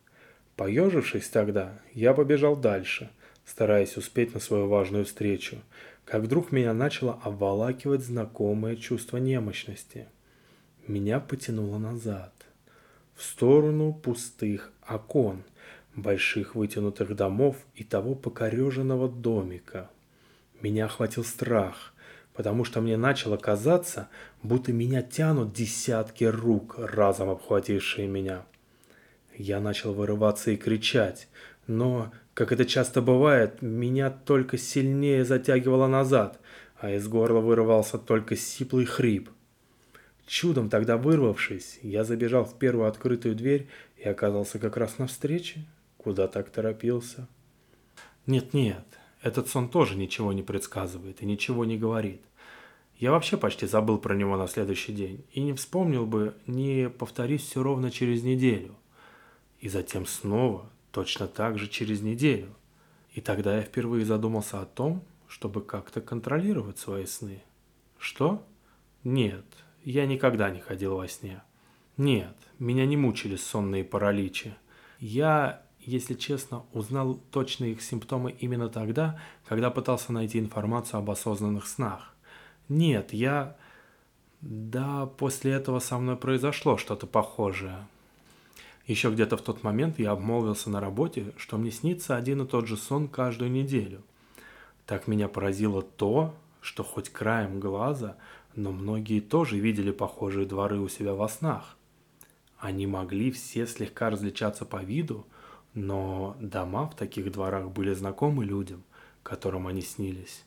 Поежившись 0.62 1.28
тогда, 1.28 1.80
я 1.92 2.14
побежал 2.14 2.56
дальше, 2.56 3.10
стараясь 3.46 3.98
успеть 3.98 4.36
на 4.36 4.40
свою 4.40 4.68
важную 4.68 5.06
встречу, 5.06 5.58
как 6.06 6.22
вдруг 6.22 6.52
меня 6.52 6.72
начало 6.76 7.20
обволакивать 7.24 8.04
знакомое 8.04 8.76
чувство 8.76 9.18
немощности. 9.18 10.08
Меня 10.86 11.20
потянуло 11.20 11.80
назад, 11.80 12.32
в 13.16 13.24
сторону 13.24 13.92
пустых 13.92 14.72
окон, 14.88 15.44
больших 15.96 16.56
вытянутых 16.56 17.16
домов 17.16 17.58
и 17.76 17.84
того 17.84 18.16
покореженного 18.16 19.10
домика. 19.10 19.90
Меня 20.62 20.86
охватил 20.86 21.24
страх, 21.24 21.94
потому 22.34 22.64
что 22.64 22.82
мне 22.82 22.98
начало 22.98 23.38
казаться, 23.38 24.10
будто 24.44 24.72
меня 24.72 25.02
тянут 25.02 25.54
десятки 25.54 26.24
рук, 26.24 26.76
разом 26.78 27.30
обхватившие 27.30 28.08
меня– 28.08 28.46
я 29.38 29.60
начал 29.60 29.94
вырываться 29.94 30.52
и 30.52 30.58
кричать, 30.58 31.28
но, 31.68 32.12
как 32.34 32.52
это 32.52 32.66
часто 32.66 33.02
бывает, 33.02 33.62
меня 33.62 34.10
только 34.10 34.58
сильнее 34.58 35.26
затягивало 35.26 35.88
назад, 35.88 36.40
а 36.78 36.92
из 36.92 37.08
горла 37.08 37.40
вырывался 37.40 37.98
только 37.98 38.36
сиплый 38.36 38.86
хрип. 38.86 39.30
Чудом 40.28 40.70
тогда 40.70 40.98
вырвавшись, 40.98 41.80
я 41.82 42.04
забежал 42.04 42.46
в 42.46 42.58
первую 42.58 42.88
открытую 42.88 43.36
дверь 43.36 43.68
и 43.98 44.08
оказался 44.08 44.60
как 44.60 44.78
раз 44.78 44.98
на 44.98 45.08
встрече, 45.08 45.66
куда 46.04 46.28
так 46.28 46.50
торопился. 46.50 47.28
Нет-нет, 48.26 48.86
этот 49.22 49.48
сон 49.48 49.70
тоже 49.70 49.96
ничего 49.96 50.34
не 50.34 50.44
предсказывает 50.44 51.22
и 51.22 51.26
ничего 51.26 51.66
не 51.66 51.78
говорит. 51.78 52.22
Я 52.98 53.12
вообще 53.12 53.38
почти 53.38 53.66
забыл 53.66 53.98
про 53.98 54.16
него 54.16 54.38
на 54.38 54.48
следующий 54.48 54.94
день 54.94 55.26
и 55.32 55.42
не 55.42 55.54
вспомнил 55.54 56.06
бы, 56.06 56.36
не 56.46 56.90
повторись 56.90 57.42
все 57.42 57.64
ровно 57.64 57.90
через 57.90 58.24
неделю 58.24 58.76
и 59.60 59.70
затем 59.70 60.06
снова, 60.06 60.70
точно 60.92 61.28
так 61.28 61.58
же 61.58 61.68
через 61.68 62.02
неделю. 62.02 62.50
И 63.14 63.22
тогда 63.22 63.58
я 63.58 63.62
впервые 63.62 64.06
задумался 64.06 64.62
о 64.62 64.66
том, 64.66 65.04
чтобы 65.28 65.62
как-то 65.62 66.02
контролировать 66.02 66.80
свои 66.80 67.06
сны. 67.06 67.44
Что? 67.98 68.44
Нет, 69.04 69.46
я 69.84 70.06
никогда 70.06 70.50
не 70.50 70.60
ходил 70.60 70.98
во 70.98 71.08
сне. 71.08 71.44
Нет, 71.98 72.36
меня 72.58 72.86
не 72.86 72.98
мучили 72.98 73.36
сонные 73.36 73.84
параличи. 73.84 74.56
Я, 75.00 75.64
если 75.84 76.14
честно, 76.14 76.64
узнал 76.74 77.20
точные 77.32 77.74
их 77.74 77.82
симптомы 77.82 78.32
именно 78.32 78.70
тогда, 78.70 79.20
когда 79.46 79.72
пытался 79.72 80.14
найти 80.14 80.40
информацию 80.40 81.00
об 81.00 81.10
осознанных 81.10 81.68
снах. 81.68 82.14
Нет, 82.70 83.14
я... 83.14 83.56
Да, 84.42 85.06
после 85.06 85.52
этого 85.52 85.80
со 85.80 86.00
мной 86.00 86.18
произошло 86.18 86.78
что-то 86.78 87.06
похожее. 87.06 87.86
Еще 88.88 89.12
где-то 89.12 89.38
в 89.38 89.42
тот 89.42 89.64
момент 89.64 90.00
я 90.00 90.12
обмолвился 90.12 90.70
на 90.72 90.80
работе, 90.80 91.32
что 91.38 91.58
мне 91.58 91.70
снится 91.70 92.16
один 92.16 92.42
и 92.42 92.48
тот 92.48 92.68
же 92.68 92.76
сон 92.76 93.08
каждую 93.08 93.52
неделю. 93.52 94.02
Так 94.88 95.08
меня 95.08 95.28
поразило 95.28 95.84
то, 95.84 96.34
что 96.60 96.84
хоть 96.84 97.10
краем 97.10 97.60
глаза, 97.60 98.18
но 98.56 98.72
многие 98.72 99.20
тоже 99.20 99.60
видели 99.60 99.92
похожие 99.92 100.46
дворы 100.46 100.80
у 100.80 100.90
себя 100.90 101.14
во 101.14 101.30
снах. 101.30 101.78
Они 102.58 102.86
могли 102.88 103.32
все 103.32 103.66
слегка 103.66 104.10
различаться 104.10 104.66
по 104.66 104.84
виду, 104.84 105.26
но 105.74 106.36
дома 106.40 106.88
в 106.88 106.96
таких 106.96 107.32
дворах 107.32 107.70
были 107.70 107.94
знакомы 107.94 108.46
людям, 108.46 108.84
которым 109.24 109.68
они 109.68 109.82
снились. 109.82 110.44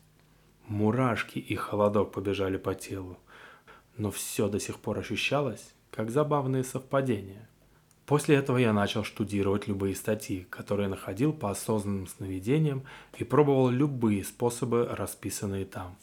Мурашки 0.66 1.38
и 1.38 1.54
холодок 1.54 2.12
побежали 2.12 2.56
по 2.56 2.74
телу, 2.74 3.18
но 3.96 4.10
все 4.10 4.48
до 4.48 4.58
сих 4.58 4.78
пор 4.78 4.98
ощущалось, 4.98 5.74
как 5.90 6.10
забавные 6.10 6.64
совпадения– 6.64 7.48
После 8.06 8.36
этого 8.36 8.58
я 8.58 8.74
начал 8.74 9.02
штудировать 9.02 9.66
любые 9.66 9.94
статьи, 9.94 10.46
которые 10.50 10.88
находил 10.88 11.32
по 11.32 11.50
осознанным 11.50 12.06
сновидениям 12.06 12.84
и 13.16 13.24
пробовал 13.24 13.70
любые 13.70 14.24
способы, 14.24 14.86
расписанные 14.86 15.64
там. 15.64 15.96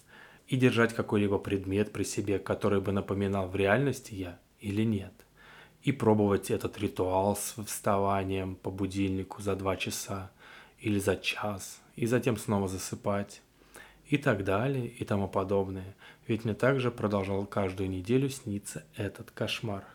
И 0.47 0.57
держать 0.57 0.95
какой-либо 0.95 1.37
предмет 1.37 1.93
при 1.93 2.03
себе, 2.03 2.39
который 2.39 2.81
бы 2.81 2.91
напоминал 2.91 3.47
в 3.47 3.55
реальности 3.55 4.15
я 4.15 4.39
или 4.59 4.83
нет. 4.83 5.13
И 5.83 5.91
пробовать 5.91 6.51
этот 6.51 6.77
ритуал 6.77 7.35
с 7.35 7.55
вставанием 7.65 8.55
по 8.55 8.69
будильнику 8.69 9.41
за 9.41 9.55
два 9.55 9.77
часа 9.77 10.31
или 10.79 10.99
за 10.99 11.15
час, 11.15 11.81
и 11.95 12.05
затем 12.05 12.37
снова 12.37 12.67
засыпать. 12.67 13.41
И 14.07 14.17
так 14.17 14.43
далее, 14.43 14.87
и 14.87 15.05
тому 15.05 15.27
подобное. 15.27 15.95
Ведь 16.27 16.43
мне 16.43 16.53
также 16.53 16.91
продолжал 16.91 17.45
каждую 17.45 17.89
неделю 17.89 18.29
сниться 18.29 18.83
этот 18.95 19.31
кошмар. 19.31 19.85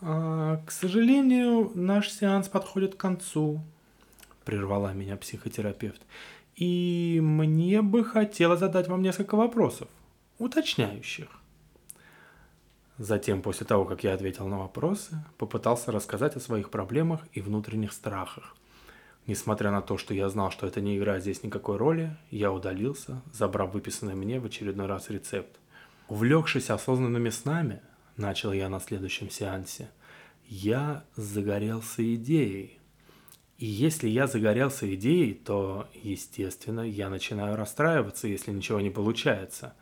А, 0.00 0.62
«К 0.64 0.70
сожалению, 0.70 1.72
наш 1.74 2.10
сеанс 2.10 2.48
подходит 2.48 2.94
к 2.94 2.98
концу»,– 2.98 3.60
прервала 4.44 4.92
меня 4.92 5.16
психотерапевт. 5.16 6.00
«И 6.56 7.20
мне 7.22 7.82
бы 7.82 8.04
хотелось 8.04 8.60
задать 8.60 8.88
вам 8.88 9.02
несколько 9.02 9.34
вопросов, 9.34 9.88
уточняющих». 10.38 11.39
Затем, 13.00 13.40
после 13.40 13.66
того, 13.66 13.86
как 13.86 14.04
я 14.04 14.12
ответил 14.12 14.46
на 14.46 14.58
вопросы, 14.58 15.24
попытался 15.38 15.90
рассказать 15.90 16.36
о 16.36 16.40
своих 16.40 16.68
проблемах 16.68 17.22
и 17.32 17.40
внутренних 17.40 17.94
страхах. 17.94 18.54
Несмотря 19.26 19.70
на 19.70 19.80
то, 19.80 19.96
что 19.96 20.12
я 20.12 20.28
знал, 20.28 20.50
что 20.50 20.66
это 20.66 20.82
не 20.82 20.98
играет 20.98 21.22
здесь 21.22 21.42
никакой 21.42 21.78
роли, 21.78 22.14
я 22.30 22.52
удалился, 22.52 23.22
забрав 23.32 23.72
выписанный 23.72 24.14
мне 24.14 24.38
в 24.38 24.44
очередной 24.44 24.84
раз 24.84 25.08
рецепт. 25.08 25.58
Увлекшись 26.08 26.68
осознанными 26.68 27.30
снами, 27.30 27.80
начал 28.18 28.52
я 28.52 28.68
на 28.68 28.80
следующем 28.80 29.30
сеансе, 29.30 29.88
я 30.46 31.02
загорелся 31.16 32.02
идеей. 32.16 32.80
И 33.56 33.64
если 33.64 34.10
я 34.10 34.26
загорелся 34.26 34.94
идеей, 34.94 35.32
то, 35.32 35.88
естественно, 35.94 36.82
я 36.82 37.08
начинаю 37.08 37.56
расстраиваться, 37.56 38.28
если 38.28 38.50
ничего 38.50 38.78
не 38.78 38.90
получается. 38.90 39.72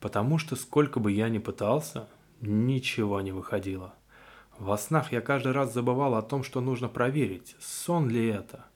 Потому 0.00 0.38
что 0.38 0.56
сколько 0.56 0.98
бы 0.98 1.12
я 1.12 1.28
ни 1.28 1.38
пытался, 1.38 2.08
ничего 2.46 3.20
не 3.20 3.32
выходило. 3.32 3.94
Во 4.58 4.78
снах 4.78 5.12
я 5.12 5.20
каждый 5.20 5.52
раз 5.52 5.72
забывал 5.72 6.14
о 6.14 6.22
том, 6.22 6.44
что 6.44 6.60
нужно 6.60 6.88
проверить, 6.88 7.56
сон 7.58 8.08
ли 8.08 8.26
это. 8.28 8.66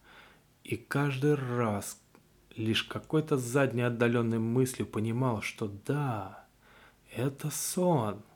И 0.64 0.76
каждый 0.76 1.34
раз 1.34 2.00
лишь 2.56 2.82
какой-то 2.82 3.36
задней 3.36 3.82
отдаленной 3.82 4.38
мыслью 4.38 4.86
понимал, 4.86 5.42
что 5.42 5.70
да, 5.86 6.46
это 7.14 7.50
сон– 7.50 8.22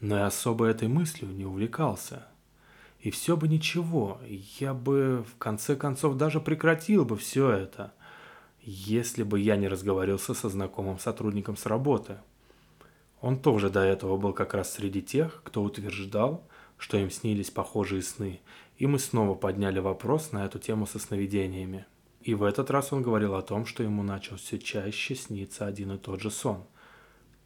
но 0.00 0.16
и 0.18 0.22
особо 0.22 0.66
этой 0.66 0.88
мыслью 0.88 1.30
не 1.30 1.44
увлекался. 1.44 2.26
И 3.00 3.10
все 3.10 3.36
бы 3.36 3.48
ничего, 3.48 4.20
я 4.58 4.74
бы 4.74 5.24
в 5.28 5.38
конце 5.38 5.76
концов 5.76 6.16
даже 6.16 6.40
прекратил 6.40 7.04
бы 7.04 7.16
все 7.16 7.50
это. 7.50 7.92
если 8.60 9.22
бы 9.22 9.40
я 9.40 9.56
не 9.56 9.66
разговорился 9.66 10.34
со 10.34 10.50
знакомым 10.50 10.98
сотрудником 10.98 11.56
с 11.56 11.64
работы. 11.64 12.18
Он 13.20 13.40
тоже 13.40 13.68
до 13.68 13.80
этого 13.80 14.16
был 14.16 14.32
как 14.32 14.54
раз 14.54 14.72
среди 14.72 15.02
тех, 15.02 15.42
кто 15.44 15.62
утверждал, 15.62 16.46
что 16.76 16.96
им 16.96 17.10
снились 17.10 17.50
похожие 17.50 18.02
сны, 18.02 18.40
и 18.76 18.86
мы 18.86 18.98
снова 18.98 19.34
подняли 19.34 19.80
вопрос 19.80 20.32
на 20.32 20.44
эту 20.44 20.58
тему 20.58 20.86
со 20.86 20.98
сновидениями. 20.98 21.86
И 22.20 22.34
в 22.34 22.44
этот 22.44 22.70
раз 22.70 22.92
он 22.92 23.02
говорил 23.02 23.34
о 23.34 23.42
том, 23.42 23.66
что 23.66 23.82
ему 23.82 24.02
начал 24.02 24.36
все 24.36 24.58
чаще 24.58 25.14
сниться 25.14 25.66
один 25.66 25.92
и 25.92 25.98
тот 25.98 26.20
же 26.20 26.30
сон. 26.30 26.64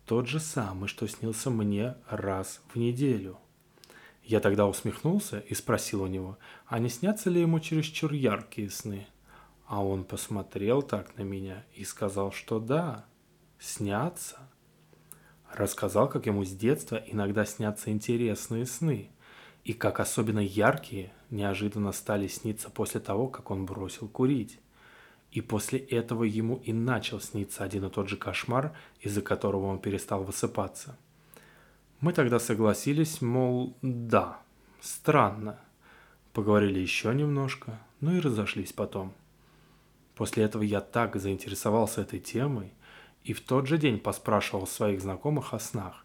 Тот 0.07 0.27
же 0.27 0.41
самый, 0.41 0.89
что 0.89 1.07
снился 1.07 1.51
мне 1.51 1.95
раз 2.09 2.61
в 2.69 2.77
неделю. 2.77 3.39
Я 4.25 4.41
тогда 4.41 4.67
усмехнулся 4.67 5.41
и 5.41 5.55
спросил 5.55 6.03
у 6.03 6.07
него, 6.07 6.39
а 6.67 6.79
не 6.79 6.89
снятся 6.89 7.31
ли 7.31 7.41
ему 7.41 7.61
чересчур 7.61 8.13
яркие 8.13 8.71
сны. 8.71 9.07
А 9.67 9.85
он 9.85 10.05
посмотрел 10.05 10.83
так 10.83 11.17
на 11.17 11.23
меня 11.23 11.65
и 11.75 11.85
сказал, 11.85 12.31
что 12.31 12.61
да, 12.61 13.07
снятся. 13.59 14.39
Рассказал, 15.55 16.09
как 16.09 16.27
ему 16.27 16.45
с 16.45 16.51
детства 16.51 17.03
иногда 17.07 17.45
снятся 17.45 17.91
интересные 17.91 18.65
сны, 18.65 19.11
и 19.65 19.75
как 19.75 20.01
особенно 20.01 20.41
яркие 20.41 21.13
неожиданно 21.31 21.93
стали 21.93 22.27
сниться 22.27 22.71
после 22.71 23.01
того, 23.01 23.29
как 23.29 23.51
он 23.51 23.67
бросил 23.67 24.09
курить. 24.09 24.59
И 25.31 25.41
после 25.41 25.79
этого 25.79 26.25
ему 26.25 26.57
и 26.57 26.73
начал 26.73 27.21
сниться 27.21 27.65
один 27.65 27.87
и 27.87 27.91
тот 27.91 28.09
же 28.09 28.17
кошмар, 28.17 28.77
из-за 29.01 29.23
которого 29.23 29.67
он 29.67 29.79
перестал 29.79 30.25
высыпаться. 30.25 30.97
Мы 32.01 32.13
тогда 32.13 32.39
согласились, 32.39 33.23
мол, 33.23 33.77
да, 33.83 34.41
странно. 34.81 35.59
Поговорили 36.33 36.81
еще 36.81 37.15
немножко, 37.15 37.79
ну 38.01 38.15
и 38.17 38.21
разошлись 38.21 38.73
потом. 38.73 39.13
После 40.17 40.45
этого 40.45 40.63
я 40.63 40.81
так 40.81 41.17
заинтересовался 41.17 42.03
этой 42.03 42.21
темой, 42.21 42.73
и 43.25 43.33
в 43.33 43.41
тот 43.41 43.67
же 43.67 43.79
день 43.79 43.99
поспрашивал 43.99 44.67
своих 44.67 45.01
знакомых 45.01 45.55
о 45.55 45.59
снах. 45.59 46.05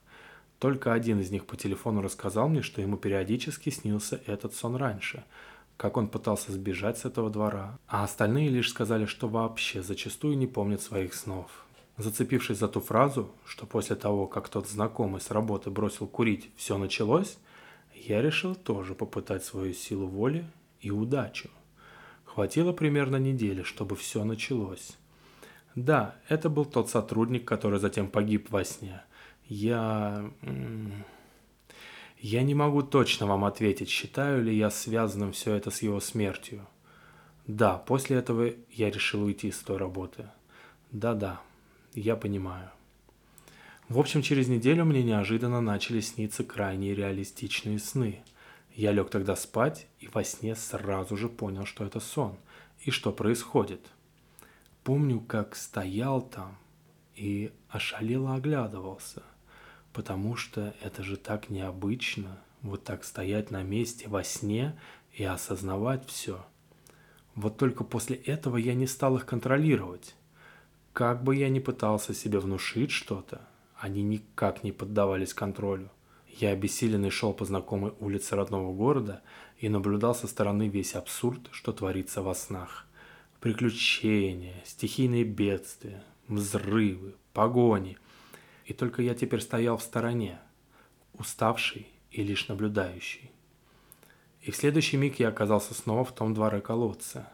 Только 0.59 0.93
один 0.93 1.19
из 1.19 1.31
них 1.31 1.45
по 1.45 1.55
телефону 1.55 2.01
рассказал 2.01 2.49
мне, 2.49 2.61
что 2.61 2.81
ему 2.81 2.97
периодически 2.97 3.69
снился 3.69 4.21
этот 4.25 4.53
сон 4.53 4.75
раньше– 4.75 5.23
как 5.77 5.95
он 5.95 6.07
пытался 6.07 6.51
сбежать 6.51 6.97
с 6.97 7.05
этого 7.05 7.29
двора, 7.29 7.77
а 7.87 8.03
остальные 8.03 8.49
лишь 8.49 8.69
сказали, 8.69 9.05
что 9.05 9.29
вообще 9.29 9.83
зачастую 9.83 10.35
не 10.37 10.47
помнят 10.47 10.81
своих 10.81 11.13
снов. 11.13 11.65
Зацепившись 11.97 12.57
за 12.57 12.67
ту 12.67 12.81
фразу, 12.81 13.31
что 13.45 13.65
после 13.65 13.95
того, 13.95 14.27
как 14.27 14.49
тот 14.49 14.67
знакомый 14.67 15.21
с 15.21 15.31
работы 15.31 15.69
бросил 15.69 16.07
курить, 16.07 16.49
все 16.55 16.77
началось, 16.77 17.37
я 17.93 18.21
решил 18.21 18.55
тоже 18.55 18.95
попытать 18.95 19.45
свою 19.45 19.73
силу 19.73 20.07
воли 20.07 20.45
и 20.81 20.91
удачу. 20.91 21.49
Хватило 22.25 22.73
примерно 22.73 23.17
недели, 23.17 23.63
чтобы 23.63 23.95
все 23.95 24.23
началось. 24.23 24.97
Да, 25.77 26.15
это 26.27 26.49
был 26.49 26.65
тот 26.65 26.89
сотрудник, 26.89 27.45
который 27.45 27.79
затем 27.79 28.09
погиб 28.09 28.49
во 28.49 28.63
сне. 28.63 29.03
Я... 29.47 30.31
Я 32.19 32.41
не 32.41 32.55
могу 32.55 32.81
точно 32.81 33.27
вам 33.27 33.45
ответить, 33.45 33.87
считаю 33.87 34.43
ли 34.43 34.57
я 34.57 34.71
связанным 34.71 35.33
все 35.33 35.53
это 35.53 35.69
с 35.69 35.83
его 35.83 35.99
смертью. 35.99 36.65
Да, 37.45 37.77
после 37.77 38.17
этого 38.17 38.53
я 38.71 38.89
решил 38.89 39.21
уйти 39.21 39.51
с 39.51 39.59
той 39.59 39.77
работы. 39.77 40.27
Да-да, 40.91 41.39
я 41.93 42.15
понимаю. 42.15 42.71
В 43.87 43.99
общем, 43.99 44.23
через 44.23 44.47
неделю 44.47 44.83
мне 44.83 45.03
неожиданно 45.03 45.61
начали 45.61 45.99
сниться 45.99 46.43
крайне 46.43 46.95
реалистичные 46.95 47.77
сны. 47.77 48.23
Я 48.73 48.91
лег 48.93 49.11
тогда 49.11 49.35
спать 49.35 49.85
и 49.99 50.07
во 50.07 50.23
сне 50.23 50.55
сразу 50.55 51.15
же 51.17 51.29
понял, 51.29 51.65
что 51.65 51.85
это 51.85 51.99
сон 51.99 52.35
и 52.81 52.89
что 52.89 53.11
происходит. 53.11 53.81
Помню, 54.87 55.19
как 55.19 55.55
стоял 55.55 56.21
там 56.21 56.57
и 57.15 57.51
ошалело 57.69 58.35
оглядывался– 58.35 59.21
потому 59.97 60.35
что 60.35 60.75
это 60.83 61.01
же 61.01 61.17
так 61.17 61.49
необычно, 61.49 62.37
вот 62.61 62.83
так 62.83 63.03
стоять 63.03 63.49
на 63.49 63.63
месте 63.63 64.07
во 64.07 64.23
сне 64.23 64.79
и 65.11 65.23
осознавать 65.23 66.07
все. 66.07 66.45
Вот 67.33 67.57
только 67.57 67.83
после 67.83 68.15
этого 68.15 68.57
я 68.57 68.75
не 68.75 68.85
стал 68.85 69.17
их 69.17 69.25
контролировать. 69.25 70.15
Как 70.93 71.23
бы 71.23 71.35
я 71.35 71.49
ни 71.49 71.57
пытался 71.57 72.13
себе 72.13 72.37
внушить 72.37 72.91
что-то, 72.91 73.41
они 73.75 74.03
никак 74.03 74.63
не 74.63 74.71
поддавались 74.71 75.33
контролю. 75.33 75.89
Я 76.27 76.51
обессиленный 76.51 77.09
шел 77.09 77.33
по 77.33 77.45
знакомой 77.45 77.93
улице 77.99 78.35
родного 78.35 78.71
города 78.75 79.23
и 79.57 79.67
наблюдал 79.67 80.13
со 80.13 80.27
стороны 80.27 80.67
весь 80.67 80.93
абсурд, 80.93 81.49
что 81.49 81.73
творится 81.73 82.21
во 82.21 82.35
снах. 82.35 82.86
Приключения, 83.39 84.63
стихийные 84.65 85.23
бедствия, 85.23 86.03
взрывы, 86.27 87.15
погони– 87.33 87.97
и 88.67 88.73
только 88.73 89.01
я 89.01 89.15
теперь 89.15 89.39
стоял 89.39 89.77
в 89.77 89.81
стороне, 89.81 90.39
уставший 91.13 91.87
и 92.11 92.21
лишь 92.21 92.49
наблюдающий. 92.49 93.31
И 94.41 94.51
в 94.51 94.57
следующий 94.57 94.97
миг 94.97 95.19
я 95.19 95.29
оказался 95.29 95.73
снова 95.73 96.03
в 96.03 96.13
том 96.13 96.33
дворе 96.33 96.59
колодца. 96.59 97.31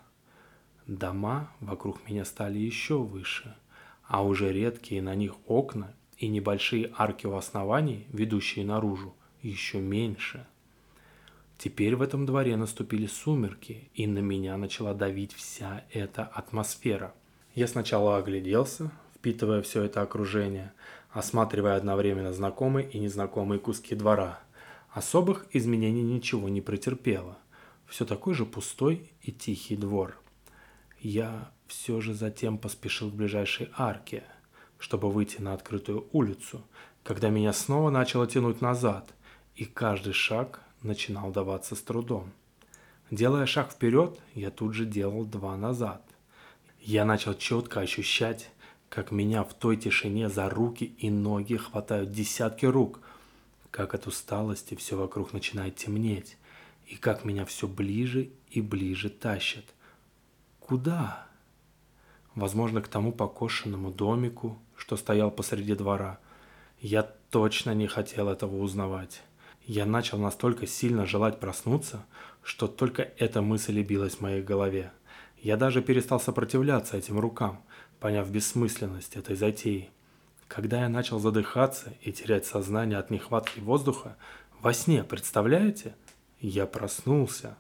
Дома 0.86 1.52
вокруг 1.60 2.08
меня 2.08 2.24
стали 2.24 2.60
еще 2.60 3.00
выше, 3.00 3.56
а 4.04 4.24
уже 4.24 4.54
редкие 4.54 5.02
на 5.02 5.16
них 5.16 5.34
окна 5.48 5.96
и 6.18 6.28
небольшие 6.28 6.94
арки 6.96 7.26
у 7.26 7.34
оснований, 7.34 8.06
ведущие 8.10 8.64
наружу, 8.64 9.16
еще 9.42 9.80
меньше. 9.80 10.46
Теперь 11.64 11.96
в 11.96 12.02
этом 12.02 12.26
дворе 12.26 12.58
наступили 12.58 13.08
сумерки, 13.08 13.90
и 13.94 14.06
на 14.06 14.20
меня 14.20 14.58
начала 14.58 14.94
давить 14.94 15.32
вся 15.32 15.86
эта 15.94 16.26
атмосфера. 16.26 17.14
Я 17.56 17.70
сначала 17.70 18.18
огляделся, 18.18 18.92
впитывая 19.16 19.62
все 19.62 19.84
это 19.84 20.02
окружение, 20.02 20.74
осматривая 21.12 21.78
одновременно 21.78 22.34
знакомые 22.34 22.90
и 22.90 23.00
незнакомые 23.00 23.60
куски 23.60 23.96
двора. 23.96 24.42
Особых 24.92 25.46
изменений 25.54 26.04
ничего 26.04 26.50
не 26.50 26.60
претерпело. 26.60 27.38
Все 27.88 28.04
такой 28.04 28.34
же 28.34 28.46
пустой 28.46 29.14
и 29.22 29.32
тихий 29.32 29.78
двор. 29.78 30.20
Я 31.00 31.50
все 31.68 32.02
же 32.02 32.14
затем 32.14 32.58
поспешил 32.58 33.10
к 33.10 33.16
ближайшей 33.16 33.70
арке, 33.78 34.24
чтобы 34.80 35.10
выйти 35.10 35.40
на 35.40 35.54
открытую 35.54 36.10
улицу, 36.12 36.62
когда 37.04 37.30
меня 37.30 37.54
снова 37.54 37.90
начало 37.90 38.28
тянуть 38.28 38.60
назад, 38.60 39.14
и 39.56 39.64
каждый 39.64 40.12
шаг 40.12 40.63
начинал 40.84 41.32
даваться 41.32 41.76
с 41.76 41.82
трудом. 41.82 42.32
Делая 43.10 43.46
шаг 43.46 43.72
вперед, 43.72 44.20
я 44.36 44.52
тут 44.52 44.74
же 44.74 44.86
делал 44.86 45.26
два 45.26 45.58
назад. 45.58 46.04
Я 46.80 47.06
начал 47.06 47.34
четко 47.34 47.80
ощущать 47.80 48.50
как 48.94 49.12
меня 49.12 49.44
в 49.44 49.56
той 49.56 49.76
тишине 49.76 50.30
за 50.30 50.48
руки 50.52 50.94
и 51.00 51.10
ноги 51.10 51.56
хватают 51.56 52.12
десятки 52.12 52.68
рук, 52.68 53.00
как 53.72 53.96
от 53.96 54.06
усталости 54.06 54.76
все 54.76 54.96
вокруг 54.96 55.34
начинает 55.34 55.78
темнеть, 55.78 56.38
и 56.86 56.96
как 56.96 57.26
меня 57.26 57.44
все 57.46 57.68
ближе 57.68 58.30
и 58.52 58.62
ближе 58.62 59.10
тащат. 59.10 59.66
Куда? 60.60 61.26
Возможно, 62.36 62.84
к 62.84 62.88
тому 62.88 63.12
покошенному 63.12 63.90
домику, 63.90 64.60
что 64.76 64.96
стоял 64.96 65.32
посреди 65.32 65.74
двора. 65.74 66.20
Я 66.80 67.02
точно 67.02 67.74
не 67.74 67.88
хотел 67.88 68.30
этого 68.30 68.58
узнавать. 68.58 69.24
Я 69.66 69.86
начал 69.86 70.18
настолько 70.18 70.68
сильно 70.68 71.06
желать 71.06 71.40
проснуться, 71.40 72.06
что 72.44 72.68
только 72.68 73.12
эта 73.18 73.42
мысль 73.42 73.80
и 73.80 73.84
билась 73.84 74.16
в 74.16 74.22
моей 74.22 74.42
голове. 74.42 74.92
Я 75.42 75.58
даже 75.58 75.82
перестал 75.82 76.20
сопротивляться 76.20 76.98
этим 76.98 77.20
рукам– 77.20 77.62
поняв 78.04 78.30
бессмысленность 78.30 79.16
этой 79.16 79.38
затеи. 79.38 79.90
Когда 80.50 80.82
я 80.82 80.90
начал 80.90 81.20
задыхаться 81.20 81.94
и 82.02 82.12
терять 82.12 82.46
сознание 82.46 82.98
от 82.98 83.10
нехватки 83.10 83.62
воздуха, 83.62 84.18
во 84.60 84.74
сне, 84.74 85.06
представляете? 85.06 85.96
Я 86.42 86.66
проснулся. 86.66 87.56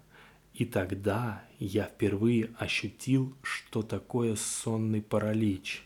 И 0.54 0.66
тогда 0.66 1.44
я 1.60 1.86
впервые 1.86 2.50
ощутил, 2.60 3.34
что 3.42 3.84
такое 3.84 4.36
сонный 4.36 5.02
паралич. 5.02 5.86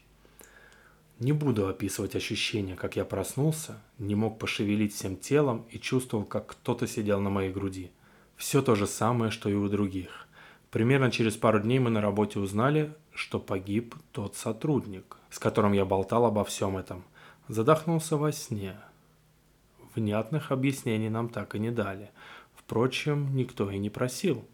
Не 1.19 1.31
буду 1.31 1.67
описывать 1.67 2.15
ощущения, 2.15 2.75
как 2.75 2.95
я 2.95 3.03
проснулся, 3.03 3.81
не 3.97 4.13
мог 4.13 4.37
пошевелить 4.37 4.93
всем 4.93 5.17
телом 5.17 5.65
и 5.71 5.79
чувствовал, 5.79 6.25
как 6.25 6.47
кто-то 6.47 6.85
сидел 6.85 7.19
на 7.21 7.31
моей 7.31 7.51
груди. 7.51 7.91
Все 8.35 8.61
то 8.61 8.75
же 8.75 8.85
самое, 8.85 9.31
что 9.31 9.49
и 9.49 9.55
у 9.55 9.67
других. 9.67 10.27
Примерно 10.69 11.09
через 11.09 11.35
пару 11.35 11.59
дней 11.59 11.79
мы 11.79 11.89
на 11.89 12.01
работе 12.01 12.39
узнали, 12.39 12.93
что 13.13 13.39
погиб 13.39 13.95
тот 14.11 14.35
сотрудник, 14.35 15.17
с 15.31 15.39
которым 15.39 15.73
я 15.73 15.85
болтал 15.85 16.25
обо 16.25 16.43
всем 16.43 16.77
этом. 16.77 17.03
Задохнулся 17.47 18.15
во 18.15 18.31
сне. 18.31 18.77
Внятных 19.95 20.51
объяснений 20.51 21.09
нам 21.09 21.29
так 21.29 21.55
и 21.55 21.59
не 21.59 21.71
дали. 21.71 22.11
Впрочем, 22.55 23.35
никто 23.35 23.71
и 23.71 23.79
не 23.79 23.89
просил. 23.89 24.45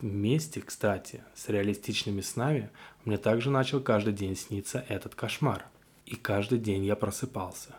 Вместе, 0.00 0.60
кстати, 0.60 1.24
с 1.34 1.48
реалистичными 1.48 2.20
снами 2.20 2.68
мне 3.06 3.16
также 3.16 3.50
начал 3.50 3.80
каждый 3.80 4.12
день 4.12 4.36
сниться 4.36 4.84
этот 4.88 5.14
кошмар. 5.14 5.64
И 6.04 6.16
каждый 6.16 6.58
день 6.58 6.84
я 6.84 6.96
просыпался. 6.96 7.74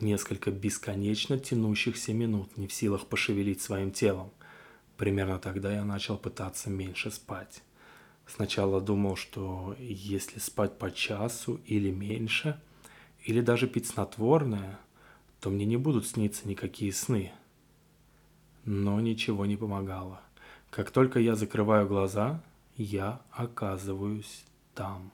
Несколько 0.00 0.50
бесконечно 0.50 1.38
тянущихся 1.38 2.14
минут 2.14 2.56
не 2.56 2.66
в 2.66 2.72
силах 2.72 3.06
пошевелить 3.06 3.60
своим 3.60 3.92
телом. 3.92 4.30
Примерно 4.96 5.38
тогда 5.38 5.70
я 5.72 5.84
начал 5.84 6.16
пытаться 6.16 6.70
меньше 6.70 7.10
спать. 7.10 7.62
Сначала 8.26 8.80
думал, 8.80 9.16
что 9.16 9.76
если 9.78 10.38
спать 10.38 10.78
по 10.78 10.90
часу 10.90 11.60
или 11.66 11.90
меньше, 11.90 12.58
или 13.24 13.42
даже 13.42 13.68
пить 13.68 13.86
снотворное, 13.86 14.78
то 15.40 15.50
мне 15.50 15.66
не 15.66 15.76
будут 15.76 16.06
сниться 16.06 16.48
никакие 16.48 16.92
сны. 16.92 17.32
Но 18.64 18.98
ничего 19.00 19.44
не 19.44 19.56
помогало. 19.56 20.22
Как 20.70 20.90
только 20.90 21.18
я 21.18 21.34
закрываю 21.34 21.86
глаза, 21.86 22.40
я 22.76 23.20
оказываюсь 23.32 24.44
там. 24.74 25.12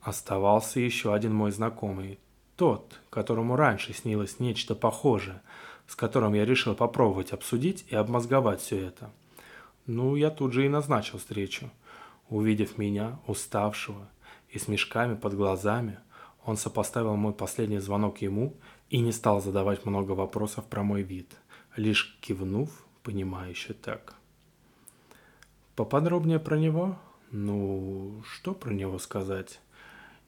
Оставался 0.00 0.80
еще 0.80 1.14
один 1.14 1.34
мой 1.34 1.50
знакомый, 1.50 2.18
тот, 2.56 3.00
которому 3.10 3.56
раньше 3.56 3.92
снилось 3.92 4.40
нечто 4.40 4.74
похожее, 4.74 5.42
с 5.86 5.96
которым 5.96 6.34
я 6.34 6.44
решил 6.44 6.74
попробовать 6.74 7.32
обсудить 7.32 7.86
и 7.88 7.96
обмозговать 7.96 8.60
все 8.60 8.78
это– 8.78 9.10
ну, 9.86 10.16
я 10.16 10.30
тут 10.30 10.52
же 10.52 10.66
и 10.66 10.68
назначил 10.68 11.18
встречу. 11.18 11.70
Увидев 12.28 12.76
меня, 12.76 13.20
уставшего 13.28 14.08
и 14.50 14.58
с 14.58 14.66
мешками 14.66 15.14
под 15.14 15.34
глазами, 15.34 15.98
он 16.44 16.56
сопоставил 16.56 17.14
мой 17.14 17.32
последний 17.32 17.78
звонок 17.78 18.20
ему 18.20 18.56
и 18.90 18.98
не 18.98 19.12
стал 19.12 19.40
задавать 19.40 19.86
много 19.86 20.12
вопросов 20.12 20.64
про 20.64 20.82
мой 20.82 21.02
вид, 21.02 21.36
лишь 21.76 22.18
кивнув, 22.20 22.70
понимающе 23.06 23.72
так. 23.72 24.14
Поподробнее 25.76 26.38
про 26.38 26.58
него? 26.58 26.98
Ну, 27.30 28.22
что 28.28 28.52
про 28.52 28.72
него 28.72 28.98
сказать? 28.98 29.60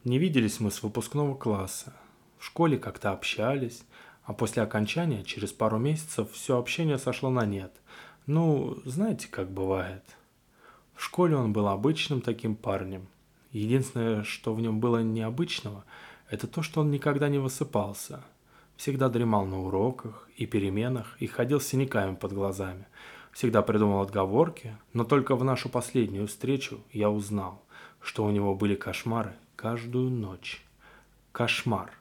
Не 0.05 0.17
виделись 0.17 0.59
мы 0.59 0.71
с 0.71 0.81
выпускного 0.81 1.35
класса. 1.35 1.93
В 2.37 2.45
школе 2.45 2.77
как-то 2.77 3.11
общались, 3.11 3.83
а 4.23 4.33
после 4.33 4.63
окончания, 4.63 5.23
через 5.23 5.51
пару 5.51 5.77
месяцев, 5.77 6.31
все 6.31 6.57
общение 6.57 6.97
сошло 6.97 7.29
на 7.29 7.45
нет– 7.45 7.73
ну, 8.31 8.77
знаете, 8.85 9.27
как 9.27 9.49
бывает. 9.49 10.03
В 10.93 11.03
школе 11.03 11.35
он 11.35 11.51
был 11.51 11.67
обычным 11.67 12.21
таким 12.21 12.55
парнем. 12.55 13.07
Единственное, 13.51 14.23
что 14.23 14.53
в 14.53 14.61
нем 14.61 14.79
было 14.79 15.01
необычного, 15.01 15.83
это 16.29 16.45
то, 16.45 16.61
что 16.61 16.81
он 16.81 16.91
никогда 16.91 17.27
не 17.27 17.39
высыпался. 17.39 18.23
Всегда 18.79 19.09
дремал 19.09 19.45
на 19.45 19.59
уроках 19.59 20.29
и 20.37 20.45
переменах 20.45 21.17
и 21.19 21.27
ходил 21.27 21.59
с 21.59 21.67
синяками 21.67 22.15
под 22.15 22.31
глазами. 22.31 22.87
Всегда 23.33 23.61
придумал 23.61 23.99
отговорки, 23.99 24.77
но 24.93 25.03
только 25.03 25.35
в 25.35 25.43
нашу 25.43 25.67
последнюю 25.67 26.27
встречу 26.27 26.79
я 26.93 27.09
узнал, 27.09 27.61
что 27.99 28.23
у 28.23 28.31
него 28.31 28.55
были 28.55 28.75
кошмары 28.75 29.33
каждую 29.57 30.09
ночь. 30.09 30.63
Кошмар. 31.33 31.91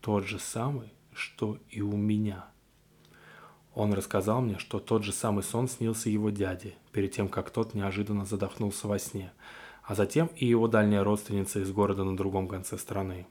Тот 0.00 0.24
же 0.24 0.38
самый, 0.38 0.92
что 1.12 1.58
и 1.70 1.82
у 1.82 1.96
меня. 1.96 2.44
Он 3.74 3.92
рассказал 3.92 4.40
мне, 4.40 4.60
что 4.60 4.78
тот 4.78 5.02
же 5.02 5.12
самый 5.12 5.42
сон 5.42 5.66
снился 5.66 6.08
его 6.08 6.30
дяде, 6.30 6.76
перед 6.92 7.10
тем, 7.10 7.28
как 7.28 7.50
тот 7.50 7.74
неожиданно 7.74 8.24
задохнулся 8.24 8.86
во 8.86 9.00
сне, 9.00 9.32
а 9.82 9.96
затем 9.96 10.30
и 10.36 10.46
его 10.46 10.68
дальняя 10.68 11.02
родственница 11.02 11.58
из 11.58 11.72
города 11.72 12.04
на 12.04 12.16
другом 12.16 12.46
конце 12.46 12.78
страны. 12.78 13.26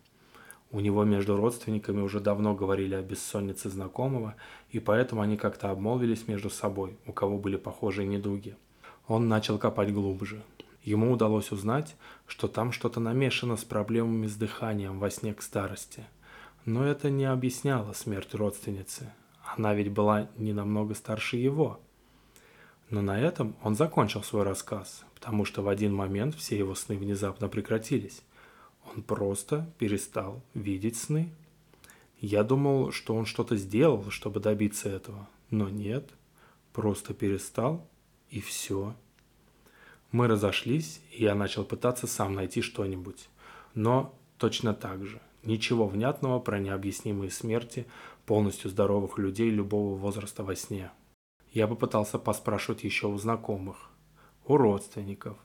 У 0.76 0.82
него 0.82 1.06
между 1.06 1.38
родственниками 1.38 2.02
уже 2.02 2.20
давно 2.20 2.54
говорили 2.54 2.96
о 2.96 3.02
бессоннице 3.02 3.70
знакомого, 3.70 4.36
и 4.72 4.80
поэтому 4.80 5.22
они 5.22 5.38
как-то 5.38 5.72
обмолвились 5.72 6.28
между 6.28 6.50
собой, 6.50 6.98
у 7.06 7.14
кого 7.14 7.38
были 7.38 7.56
похожие 7.56 8.06
недуги. 8.06 8.58
Он 9.08 9.30
начал 9.30 9.58
копать 9.58 9.94
глубже. 9.94 10.44
Ему 10.84 11.14
удалось 11.14 11.54
узнать, 11.54 11.96
что 12.28 12.50
там 12.50 12.74
что-то 12.74 13.00
намешано 13.00 13.56
с 13.56 13.64
проблемами 13.64 14.28
с 14.28 14.36
дыханием 14.36 15.00
во 15.00 15.10
сне 15.10 15.34
к 15.34 15.42
старости. 15.42 16.04
Но 16.66 16.86
это 16.86 17.10
не 17.10 17.24
объясняло 17.24 17.94
смерть 17.94 18.36
родственницы, 18.36 19.14
она 19.56 19.74
ведь 19.74 19.94
была 19.94 20.28
не 20.36 20.52
намного 20.52 20.94
старше 20.94 21.38
его. 21.38 21.80
Но 22.90 23.02
на 23.02 23.18
этом 23.18 23.56
он 23.64 23.76
закончил 23.76 24.24
свой 24.24 24.44
рассказ, 24.44 25.06
потому 25.14 25.46
что 25.46 25.62
в 25.62 25.70
один 25.70 25.96
момент 25.96 26.36
все 26.36 26.58
его 26.58 26.76
сны 26.76 26.98
внезапно 26.98 27.48
прекратились. 27.48 28.24
Он 28.94 29.04
просто 29.04 29.72
перестал 29.78 30.42
видеть 30.54 30.98
сны. 30.98 31.32
Я 32.20 32.44
думал, 32.44 32.92
что 32.92 33.16
он 33.16 33.26
что-то 33.26 33.56
сделал, 33.56 34.10
чтобы 34.10 34.40
добиться 34.40 34.90
этого, 34.90 35.28
но 35.50 35.70
нет, 35.70 36.10
просто 36.74 37.14
перестал 37.14 37.88
и 38.30 38.42
все. 38.42 38.96
Мы 40.12 40.28
разошлись, 40.28 41.02
и 41.12 41.24
я 41.24 41.36
начал 41.36 41.66
пытаться 41.66 42.08
сам 42.08 42.36
найти 42.36 42.62
что-нибудь. 42.62 43.28
Но 43.74 44.18
точно 44.38 44.74
так 44.74 45.06
же. 45.06 45.22
Ничего 45.44 45.88
внятного 45.88 46.40
про 46.40 46.60
необъяснимые 46.60 47.30
смерти 47.30 47.86
полностью 48.26 48.70
здоровых 48.72 49.18
людей 49.18 49.50
любого 49.50 49.96
возраста 49.96 50.44
во 50.44 50.56
сне. 50.56 50.92
Я 51.52 51.68
попытался 51.68 52.18
поспрашивать 52.18 52.84
еще 52.84 53.08
у 53.08 53.18
знакомых, 53.18 53.90
у 54.46 54.58
родственников, 54.58 55.38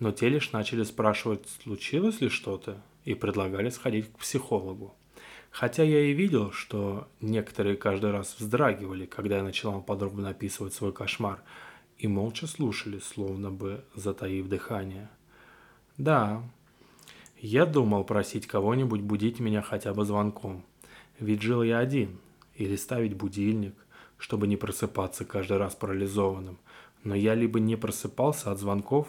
но 0.00 0.10
те 0.10 0.28
лишь 0.28 0.52
начали 0.52 0.82
спрашивать, 0.82 1.46
случилось 1.62 2.20
ли 2.20 2.28
что-то, 2.28 2.82
и 3.04 3.14
предлагали 3.14 3.68
сходить 3.68 4.12
к 4.12 4.18
психологу. 4.18 4.94
Хотя 5.50 5.82
я 5.82 6.00
и 6.00 6.12
видел, 6.12 6.52
что 6.52 7.08
некоторые 7.20 7.76
каждый 7.76 8.10
раз 8.10 8.36
вздрагивали, 8.38 9.06
когда 9.06 9.36
я 9.36 9.42
начинал 9.42 9.82
подробно 9.82 10.30
описывать 10.30 10.74
свой 10.74 10.92
кошмар, 10.92 11.42
и 11.98 12.08
молча 12.08 12.46
слушали, 12.46 12.98
словно 12.98 13.50
бы 13.50 13.84
затаив 13.94 14.48
дыхание. 14.48 15.10
Да, 15.98 16.42
я 17.38 17.66
думал 17.66 18.04
просить 18.04 18.46
кого-нибудь 18.46 19.02
будить 19.02 19.38
меня 19.38 19.60
хотя 19.60 19.92
бы 19.92 20.04
звонком. 20.04 20.64
Ведь 21.18 21.42
жил 21.42 21.62
я 21.62 21.78
один. 21.78 22.18
Или 22.54 22.76
ставить 22.76 23.14
будильник, 23.14 23.74
чтобы 24.18 24.46
не 24.46 24.56
просыпаться 24.56 25.24
каждый 25.24 25.58
раз 25.58 25.74
парализованным. 25.74 26.58
Но 27.04 27.14
я 27.14 27.34
либо 27.34 27.60
не 27.60 27.76
просыпался 27.76 28.50
от 28.50 28.58
звонков, 28.58 29.08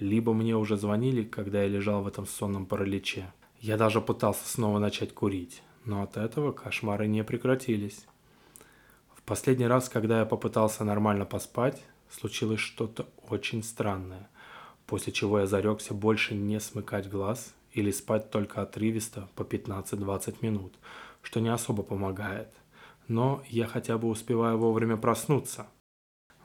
либо 0.00 0.32
мне 0.32 0.56
уже 0.56 0.76
звонили, 0.76 1.22
когда 1.22 1.62
я 1.62 1.68
лежал 1.68 2.02
в 2.02 2.08
этом 2.08 2.26
сонном 2.26 2.66
параличе. 2.66 3.32
Я 3.60 3.76
даже 3.76 4.00
пытался 4.00 4.48
снова 4.48 4.78
начать 4.78 5.14
курить, 5.14 5.62
но 5.84 6.02
от 6.02 6.16
этого 6.16 6.52
кошмары 6.52 7.06
не 7.06 7.22
прекратились. 7.22 8.06
В 9.14 9.22
последний 9.22 9.66
раз, 9.66 9.88
когда 9.88 10.20
я 10.20 10.26
попытался 10.26 10.82
нормально 10.82 11.26
поспать, 11.26 11.82
случилось 12.10 12.60
что-то 12.60 13.06
очень 13.28 13.62
странное– 13.62 14.28
после 14.90 15.12
чего 15.12 15.38
я 15.38 15.46
зарекся 15.46 15.94
больше 15.94 16.34
не 16.34 16.58
смыкать 16.58 17.08
глаз 17.08 17.54
или 17.70 17.92
спать 17.92 18.28
только 18.32 18.60
отрывисто 18.60 19.28
по 19.36 19.42
15-20 19.42 20.38
минут, 20.40 20.74
что 21.22 21.38
не 21.38 21.48
особо 21.48 21.84
помогает. 21.84 22.52
Но 23.06 23.40
я 23.48 23.68
хотя 23.68 23.98
бы 23.98 24.08
успеваю 24.08 24.58
вовремя 24.58 24.96
проснуться. 24.96 25.68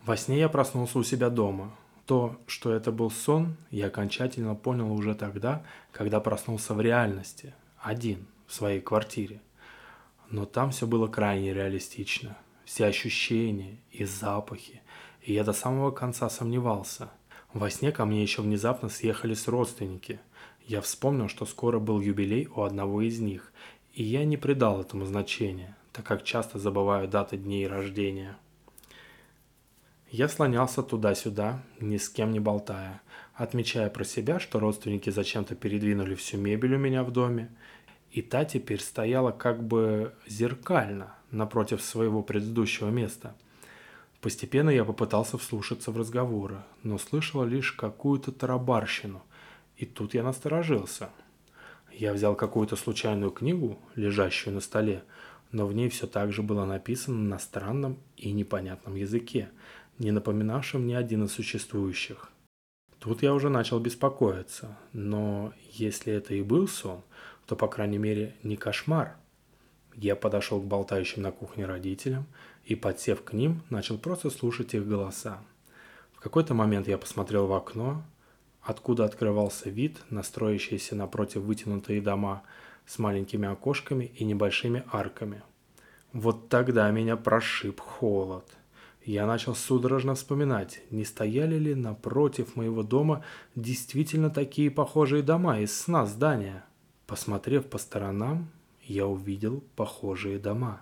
Во 0.06 0.16
сне 0.16 0.38
я 0.38 0.48
проснулся 0.48 1.00
у 1.00 1.04
себя 1.04 1.32
дома. 1.32 1.76
То, 2.06 2.38
что 2.48 2.72
это 2.72 2.92
был 2.92 3.10
сон, 3.10 3.56
я 3.72 3.88
окончательно 3.88 4.56
понял 4.56 4.92
уже 4.92 5.16
тогда, 5.16 5.64
когда 5.92 6.20
проснулся 6.20 6.74
в 6.74 6.82
реальности, 6.82 7.54
один, 7.80 8.28
в 8.48 8.54
своей 8.54 8.82
квартире. 8.82 9.42
Но 10.30 10.46
там 10.46 10.72
все 10.72 10.86
было 10.88 11.08
крайне 11.08 11.54
реалистично. 11.54 12.38
Все 12.64 12.86
ощущения 12.86 13.78
и 13.92 14.06
запахи. 14.06 14.82
И 15.22 15.34
я 15.34 15.44
до 15.44 15.54
самого 15.54 15.92
конца 15.92 16.30
сомневался– 16.30 17.10
во 17.56 17.70
сне 17.70 17.94
ко 17.94 18.04
мне 18.04 18.22
еще 18.22 18.42
внезапно 18.42 18.90
съехались 18.90 19.48
родственники. 19.48 20.20
Я 20.68 20.82
вспомнил, 20.82 21.30
что 21.30 21.46
скоро 21.46 21.80
был 21.80 22.02
юбилей 22.02 22.50
у 22.54 22.64
одного 22.64 23.02
из 23.02 23.22
них, 23.22 23.54
и 23.94 24.04
я 24.04 24.26
не 24.26 24.36
придал 24.36 24.82
этому 24.82 25.06
значения, 25.06 25.78
так 25.94 26.06
как 26.06 26.26
часто 26.26 26.60
забываю 26.60 27.08
даты 27.08 27.38
дней 27.38 27.66
рождения. 27.66 28.36
Я 30.18 30.30
слонялся 30.30 30.82
туда-сюда, 30.82 31.62
ни 31.82 31.98
с 31.98 32.08
кем 32.08 32.32
не 32.32 32.40
болтая, 32.40 33.02
отмечая 33.34 33.90
про 33.90 34.06
себя, 34.06 34.40
что 34.40 34.62
родственники 34.62 35.10
зачем-то 35.10 35.56
передвинули 35.56 36.16
всю 36.16 36.38
мебель 36.38 36.76
у 36.76 36.78
меня 36.78 37.04
в 37.04 37.12
доме, 37.12 37.50
и 38.12 38.22
та 38.22 38.46
теперь 38.46 38.80
стояла 38.80 39.32
как 39.32 39.62
бы 39.62 40.14
зеркально 40.26 41.14
напротив 41.32 41.82
своего 41.82 42.24
предыдущего 42.24 42.90
места– 42.90 43.36
Постепенно 44.26 44.72
я 44.72 44.84
попытался 44.84 45.38
вслушаться 45.38 45.92
в 45.92 45.98
разговоры, 45.98 46.64
но 46.82 46.98
слышал 46.98 47.46
лишь 47.46 47.74
какую-то 47.74 48.32
тарабарщину. 48.32 49.22
И 49.78 49.86
тут 49.86 50.16
я 50.16 50.24
насторожился. 50.24 51.10
Я 51.94 52.12
взял 52.12 52.34
какую-то 52.34 52.76
случайную 52.76 53.30
книгу, 53.30 53.78
лежащую 53.94 54.56
на 54.56 54.62
столе, 54.62 55.04
но 55.52 55.68
в 55.68 55.76
ней 55.76 55.90
все 55.90 56.08
так 56.08 56.34
же 56.34 56.42
было 56.42 56.66
написано 56.66 57.20
на 57.20 57.38
странном 57.38 57.98
и 58.18 58.32
непонятном 58.32 58.96
языке, 58.96 59.52
не 60.00 60.12
напоминавшем 60.12 60.88
ни 60.88 60.94
один 60.94 61.26
из 61.26 61.32
существующих. 61.32 62.32
Тут 63.00 63.22
я 63.24 63.34
уже 63.34 63.50
начал 63.50 63.80
беспокоиться, 63.80 64.78
но 64.94 65.54
если 65.72 66.14
это 66.14 66.34
и 66.34 66.42
был 66.42 66.68
сон, 66.68 67.02
то, 67.46 67.56
по 67.56 67.68
крайней 67.68 68.00
мере, 68.00 68.36
не 68.44 68.58
кошмар. 68.58 69.16
Я 69.94 70.16
подошел 70.16 70.60
к 70.60 70.66
болтающим 70.66 71.22
на 71.22 71.32
кухне 71.32 71.66
родителям 71.66 72.26
и, 72.66 72.76
подсев 72.76 73.24
к 73.24 73.34
ним, 73.34 73.62
начал 73.70 73.98
просто 73.98 74.30
слушать 74.30 74.74
их 74.74 74.88
голоса. 74.88 75.40
В 76.14 76.20
какой-то 76.20 76.54
момент 76.54 76.88
я 76.88 76.98
посмотрел 76.98 77.46
в 77.46 77.54
окно, 77.54 78.04
откуда 78.62 79.06
открывался 79.06 79.70
вид 79.70 80.02
на 80.10 80.24
строящиеся 80.24 80.96
напротив 80.96 81.44
вытянутые 81.44 82.02
дома 82.02 82.44
с 82.86 82.98
маленькими 82.98 83.48
окошками 83.48 84.06
и 84.18 84.26
небольшими 84.26 84.84
арками. 84.92 85.44
Вот 86.12 86.50
тогда 86.50 86.90
меня 86.92 87.16
прошиб 87.18 87.80
холод. 87.80 88.46
Я 89.06 89.28
начал 89.28 89.54
судорожно 89.54 90.16
вспоминать, 90.16 90.82
не 90.90 91.06
стояли 91.06 91.60
ли 91.60 91.76
напротив 91.76 92.56
моего 92.56 92.82
дома 92.82 93.24
действительно 93.56 94.32
такие 94.32 94.72
похожие 94.72 95.22
дома 95.22 95.60
из 95.60 95.80
сна 95.80 96.08
здания. 96.08 96.66
Посмотрев 97.06 97.68
по 97.68 97.78
сторонам, 97.78 98.50
я 98.82 99.06
увидел 99.06 99.64
похожие 99.76 100.40
дома. 100.40 100.82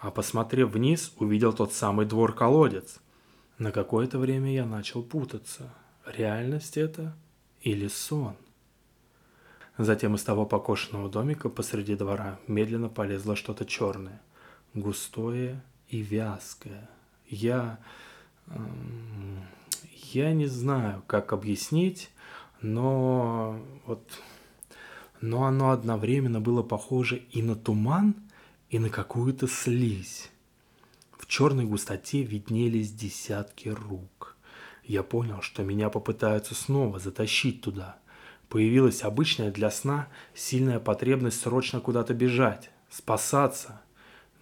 А 0.00 0.10
посмотрев 0.10 0.72
вниз, 0.72 1.12
увидел 1.18 1.52
тот 1.52 1.72
самый 1.72 2.06
двор-колодец. 2.06 2.98
На 3.58 3.70
какое-то 3.70 4.18
время 4.18 4.52
я 4.52 4.66
начал 4.66 5.04
путаться. 5.04 5.72
Реальность 6.04 6.76
это 6.76 7.14
или 7.60 7.86
сон? 7.86 8.34
Затем 9.78 10.16
из 10.16 10.24
того 10.24 10.44
покошенного 10.44 11.08
домика 11.08 11.48
посреди 11.48 11.94
двора 11.94 12.40
медленно 12.48 12.88
полезло 12.88 13.36
что-то 13.36 13.64
черное, 13.64 14.20
густое 14.74 15.62
и 15.88 15.98
вязкое– 15.98 16.90
я... 17.30 17.78
Я 20.12 20.32
не 20.32 20.46
знаю, 20.46 21.02
как 21.06 21.32
объяснить, 21.32 22.10
но 22.60 23.60
вот... 23.86 24.02
Но 25.20 25.44
оно 25.44 25.70
одновременно 25.70 26.40
было 26.40 26.62
похоже 26.62 27.22
и 27.30 27.42
на 27.42 27.54
туман, 27.54 28.14
и 28.70 28.78
на 28.78 28.88
какую-то 28.88 29.46
слизь. 29.48 30.30
В 31.18 31.26
черной 31.26 31.66
густоте 31.66 32.22
виднелись 32.22 32.90
десятки 32.90 33.68
рук. 33.68 34.36
Я 34.82 35.02
понял, 35.02 35.42
что 35.42 35.62
меня 35.62 35.90
попытаются 35.90 36.54
снова 36.54 36.98
затащить 36.98 37.60
туда. 37.60 37.98
Появилась 38.48 39.02
обычная 39.02 39.50
для 39.50 39.70
сна 39.70 40.08
сильная 40.34 40.80
потребность 40.80 41.40
срочно 41.40 41.80
куда-то 41.80 42.14
бежать, 42.14 42.70
спасаться– 42.88 43.82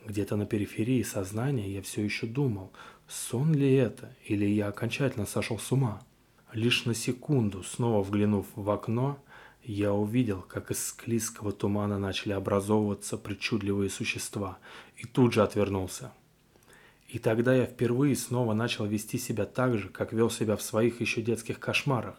где-то 0.09 0.37
на 0.37 0.47
периферии 0.47 1.03
сознания 1.03 1.71
я 1.71 1.83
все 1.83 2.03
еще 2.03 2.27
думал, 2.27 2.73
сон 3.07 3.53
ли 3.53 3.75
это, 3.75 4.17
или 4.25 4.47
я 4.47 4.69
окончательно 4.69 5.27
сошел 5.27 5.59
с 5.59 5.71
ума. 5.71 6.01
Лишь 6.53 6.87
на 6.87 6.95
секунду, 6.95 7.63
снова 7.63 8.03
взглянув 8.03 8.47
в 8.55 8.71
окно, 8.71 9.23
я 9.63 9.93
увидел, 9.93 10.41
как 10.41 10.71
из 10.71 10.83
склизкого 10.83 11.53
тумана 11.53 11.99
начали 11.99 12.33
образовываться 12.33 13.19
причудливые 13.19 13.91
существа, 13.91 14.59
и 14.97 15.07
тут 15.07 15.35
же 15.35 15.43
отвернулся. 15.43 16.13
И 17.09 17.19
тогда 17.19 17.55
я 17.55 17.67
впервые 17.67 18.17
снова 18.17 18.55
начал 18.55 18.87
вести 18.87 19.19
себя 19.19 19.45
так 19.45 19.77
же, 19.77 19.91
как 19.91 20.15
вел 20.15 20.31
себя 20.31 20.57
в 20.57 20.63
своих 20.63 21.03
еще 21.03 21.21
детских 21.21 21.61
кошмарах. 21.61 22.19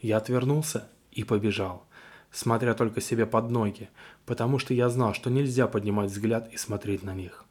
Я 0.00 0.18
отвернулся 0.18 0.88
и 1.12 1.24
побежал– 1.24 1.86
смотря 2.32 2.74
только 2.74 3.00
себе 3.00 3.26
под 3.26 3.50
ноги, 3.50 3.90
потому 4.26 4.58
что 4.58 4.74
я 4.74 4.88
знал, 4.88 5.14
что 5.14 5.30
нельзя 5.30 5.68
поднимать 5.68 6.10
взгляд 6.10 6.52
и 6.52 6.56
смотреть 6.56 7.02
на 7.02 7.14
них. 7.14 7.44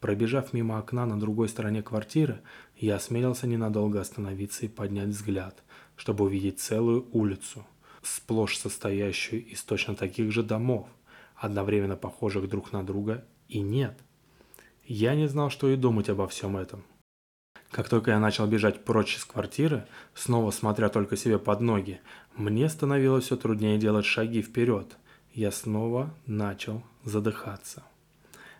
Пробежав 0.00 0.52
мимо 0.52 0.78
окна 0.78 1.06
на 1.06 1.18
другой 1.18 1.48
стороне 1.48 1.82
квартиры, 1.82 2.40
я 2.76 2.96
осмелился 2.96 3.46
ненадолго 3.46 4.00
остановиться 4.00 4.66
и 4.66 4.68
поднять 4.68 5.08
взгляд, 5.08 5.62
чтобы 5.96 6.24
увидеть 6.24 6.60
целую 6.60 7.08
улицу, 7.12 7.64
сплошь 8.02 8.58
состоящую 8.58 9.44
из 9.46 9.62
точно 9.62 9.94
таких 9.94 10.32
же 10.32 10.42
домов, 10.42 10.88
одновременно 11.36 11.96
похожих 11.96 12.48
друг 12.48 12.72
на 12.72 12.84
друга, 12.84 13.24
и 13.48 13.60
нет. 13.60 13.98
Я 14.84 15.14
не 15.14 15.28
знал, 15.28 15.50
что 15.50 15.68
и 15.68 15.76
думать 15.76 16.08
обо 16.08 16.26
всем 16.26 16.56
этом. 16.56 16.84
Как 17.72 17.88
только 17.88 18.10
я 18.10 18.20
начал 18.20 18.46
бежать 18.46 18.84
прочь 18.84 19.16
из 19.16 19.24
квартиры, 19.24 19.86
снова 20.14 20.50
смотря 20.50 20.90
только 20.90 21.16
себе 21.16 21.38
под 21.38 21.62
ноги, 21.62 22.02
мне 22.36 22.68
становилось 22.68 23.24
все 23.24 23.36
труднее 23.36 23.78
делать 23.78 24.04
шаги 24.04 24.42
вперед. 24.42 24.94
Я 25.32 25.50
снова 25.50 26.14
начал 26.26 26.82
задыхаться. 27.02 27.82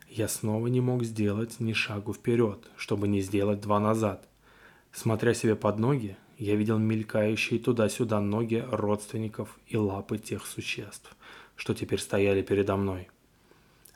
Я 0.08 0.28
снова 0.28 0.66
не 0.68 0.80
мог 0.80 1.04
сделать 1.04 1.60
ни 1.60 1.74
шагу 1.74 2.14
вперед, 2.14 2.66
чтобы 2.76 3.06
не 3.06 3.20
сделать 3.20 3.60
два 3.60 3.80
назад. 3.80 4.26
Смотря 4.92 5.34
себе 5.34 5.56
под 5.56 5.78
ноги, 5.78 6.16
я 6.38 6.56
видел 6.56 6.78
мелькающие 6.78 7.60
туда-сюда 7.60 8.18
ноги 8.18 8.64
родственников 8.70 9.58
и 9.66 9.76
лапы 9.76 10.16
тех 10.16 10.46
существ, 10.46 11.14
что 11.54 11.74
теперь 11.74 12.00
стояли 12.00 12.40
передо 12.40 12.76
мной. 12.76 13.08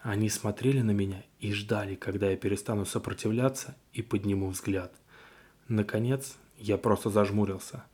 Они 0.03 0.29
смотрели 0.29 0.83
на 0.83 0.91
меня 0.91 1.25
и 1.41 1.55
ждали, 1.55 1.95
когда 1.95 2.29
я 2.29 2.37
перестану 2.37 2.85
сопротивляться 2.85 3.75
и 3.95 4.03
подниму 4.03 4.51
взгляд– 4.51 4.93
Наконец, 5.69 6.37
я 6.59 6.79
просто 6.79 7.11
зажмурился. 7.11 7.85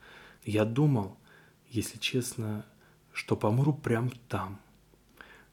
Я 0.44 0.64
думал, 0.64 1.16
если 1.68 1.98
честно, 1.98 2.66
что 3.12 3.36
помру 3.36 3.72
прямо 3.72 4.10
там. 4.28 4.60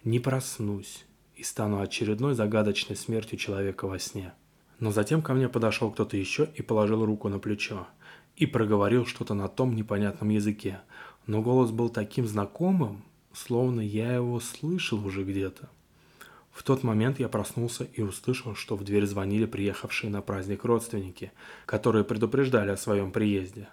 Не 0.03 0.19
проснусь 0.19 1.05
и 1.35 1.43
стану 1.43 1.79
очередной 1.79 2.33
загадочной 2.33 2.95
смертью 2.95 3.37
человека 3.37 3.87
во 3.87 3.99
сне. 3.99 4.33
Но 4.79 4.91
затем 4.91 5.21
ко 5.21 5.33
мне 5.33 5.47
подошел 5.49 5.91
кто-то 5.91 6.17
еще 6.17 6.49
и 6.55 6.61
положил 6.61 7.05
руку 7.05 7.29
на 7.29 7.39
плечо. 7.39 7.87
И 8.35 8.45
проговорил 8.45 9.05
что-то 9.05 9.33
на 9.33 9.47
том 9.47 9.75
непонятном 9.75 10.29
языке. 10.29 10.81
Но 11.27 11.41
голос 11.41 11.71
был 11.71 11.89
таким 11.89 12.25
знакомым, 12.27 13.03
словно 13.33 13.81
я 13.81 14.13
его 14.13 14.39
слышал 14.39 15.05
уже 15.05 15.23
где-то. 15.23 15.69
В 16.59 16.63
тот 16.63 16.83
момент 16.83 17.21
я 17.21 17.29
проснулся 17.29 17.85
и 17.85 18.01
услышал, 18.01 18.53
что 18.53 18.75
в 18.75 18.83
дверь 18.83 19.05
звонили 19.05 19.45
приехавшие 19.45 20.09
на 20.09 20.21
праздник 20.21 20.65
родственники, 20.65 21.31
которые 21.65 22.03
предупреждали 22.03 22.71
о 22.71 22.75
своем 22.75 23.13
приезде. 23.13 23.69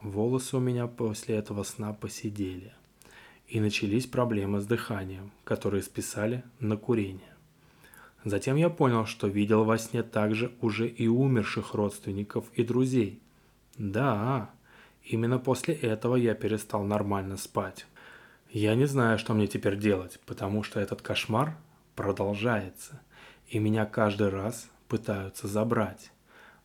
Волосы 0.00 0.56
у 0.56 0.60
меня 0.60 0.86
после 0.86 1.34
этого 1.34 1.64
сна 1.64 1.92
посидели. 1.92 2.72
И 3.48 3.58
начались 3.58 4.06
проблемы 4.06 4.60
с 4.60 4.64
дыханием, 4.64 5.32
которые 5.42 5.82
списали 5.82 6.44
на 6.60 6.76
курение. 6.76 7.34
Затем 8.24 8.54
я 8.54 8.70
понял, 8.70 9.06
что 9.06 9.26
видел 9.26 9.64
во 9.64 9.76
сне 9.76 10.04
также 10.04 10.52
уже 10.60 10.86
и 10.86 11.08
умерших 11.08 11.74
родственников 11.74 12.44
и 12.54 12.62
друзей. 12.62 13.20
Да, 13.76 14.50
именно 15.02 15.40
после 15.40 15.74
этого 15.74 16.14
я 16.14 16.34
перестал 16.34 16.84
нормально 16.84 17.36
спать. 17.36 17.86
Я 18.52 18.76
не 18.76 18.86
знаю, 18.86 19.18
что 19.18 19.34
мне 19.34 19.48
теперь 19.48 19.76
делать, 19.76 20.20
потому 20.26 20.62
что 20.62 20.78
этот 20.78 21.02
кошмар 21.02 21.56
продолжается, 22.00 22.98
и 23.46 23.58
меня 23.58 23.84
каждый 23.84 24.30
раз 24.30 24.70
пытаются 24.88 25.46
забрать. 25.46 26.10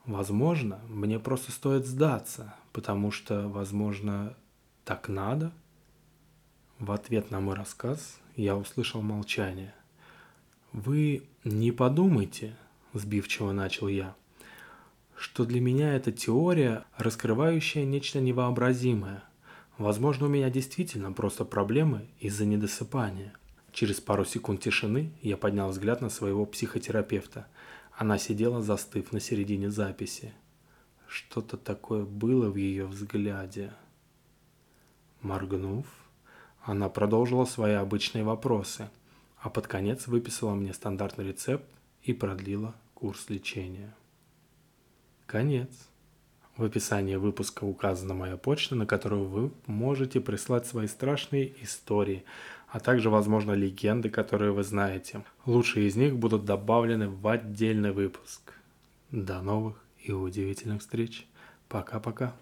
Возможно, 0.05 0.79
мне 0.87 1.19
просто 1.19 1.51
стоит 1.51 1.85
сдаться, 1.85 2.55
потому 2.71 3.11
что, 3.11 3.49
возможно, 3.49 4.33
так 4.85 5.09
надо. 5.09 5.51
В 6.79 6.89
ответ 6.93 7.31
на 7.31 7.41
мой 7.41 7.55
рассказ 7.55 8.17
я 8.37 8.55
услышал 8.55 9.01
молчание. 9.01 9.75
«Вы 10.71 11.23
не 11.43 11.73
подумайте»,– 11.73 12.55
сбивчиво 12.93 13.51
начал 13.51 13.89
я,– 13.89 14.15
«что 15.17 15.43
для 15.43 15.59
меня 15.59 15.95
эта 15.95 16.13
теория, 16.13 16.85
раскрывающая 16.95 17.83
нечто 17.83 18.21
невообразимое. 18.21 19.21
Возможно, 19.77 20.27
у 20.27 20.29
меня 20.29 20.49
действительно 20.49 21.11
просто 21.11 21.43
проблемы 21.43 22.07
из-за 22.21 22.45
недосыпания– 22.45 23.33
Через 23.75 23.99
пару 23.99 24.23
секунд 24.23 24.61
тишины 24.61 25.11
я 25.21 25.35
поднял 25.35 25.67
взгляд 25.67 25.99
на 25.99 26.09
своего 26.09 26.45
психотерапевта. 26.45 27.45
Она 27.91 28.17
сидела, 28.17 28.61
застыв 28.61 29.11
на 29.11 29.19
середине 29.19 29.69
записи. 29.69 30.33
Что-то 31.09 31.57
такое 31.57 32.05
было 32.05 32.49
в 32.49 32.55
ее 32.55 32.85
взгляде. 32.87 33.73
Моргнув, 35.19 35.85
она 36.61 36.87
продолжила 36.87 37.43
свои 37.43 37.73
обычные 37.73 38.23
вопросы, 38.23 38.89
а 39.39 39.49
под 39.49 39.67
конец 39.67 40.07
выписала 40.07 40.55
мне 40.55 40.73
стандартный 40.73 41.27
рецепт 41.27 41.65
и 42.01 42.13
продлила 42.13 42.75
курс 42.93 43.29
лечения. 43.29 43.93
Конец. 45.25 45.89
В 46.55 46.63
описании 46.63 47.17
выпуска 47.17 47.65
указана 47.65 48.13
моя 48.13 48.37
почта, 48.37 48.75
на 48.75 48.85
которую 48.85 49.25
вы 49.25 49.51
можете 49.65 50.21
прислать 50.21 50.65
свои 50.65 50.87
страшные 50.87 51.53
истории, 51.61 52.23
а 52.75 52.79
также, 52.81 53.09
возможно, 53.09 53.53
легенды, 53.53 54.09
которые 54.09 54.51
вы 54.51 54.61
знаете. 54.63 55.23
Лучшие 55.45 55.87
из 55.87 55.95
них 55.95 56.17
будут 56.17 56.43
добавлены 56.43 57.07
в 57.07 57.25
отдельный 57.25 57.93
выпуск. 57.93 58.51
До 59.11 59.41
новых 59.41 59.81
и 60.03 60.11
удивительных 60.11 60.81
встреч. 60.81 61.25
Пока-пока. 61.69 62.33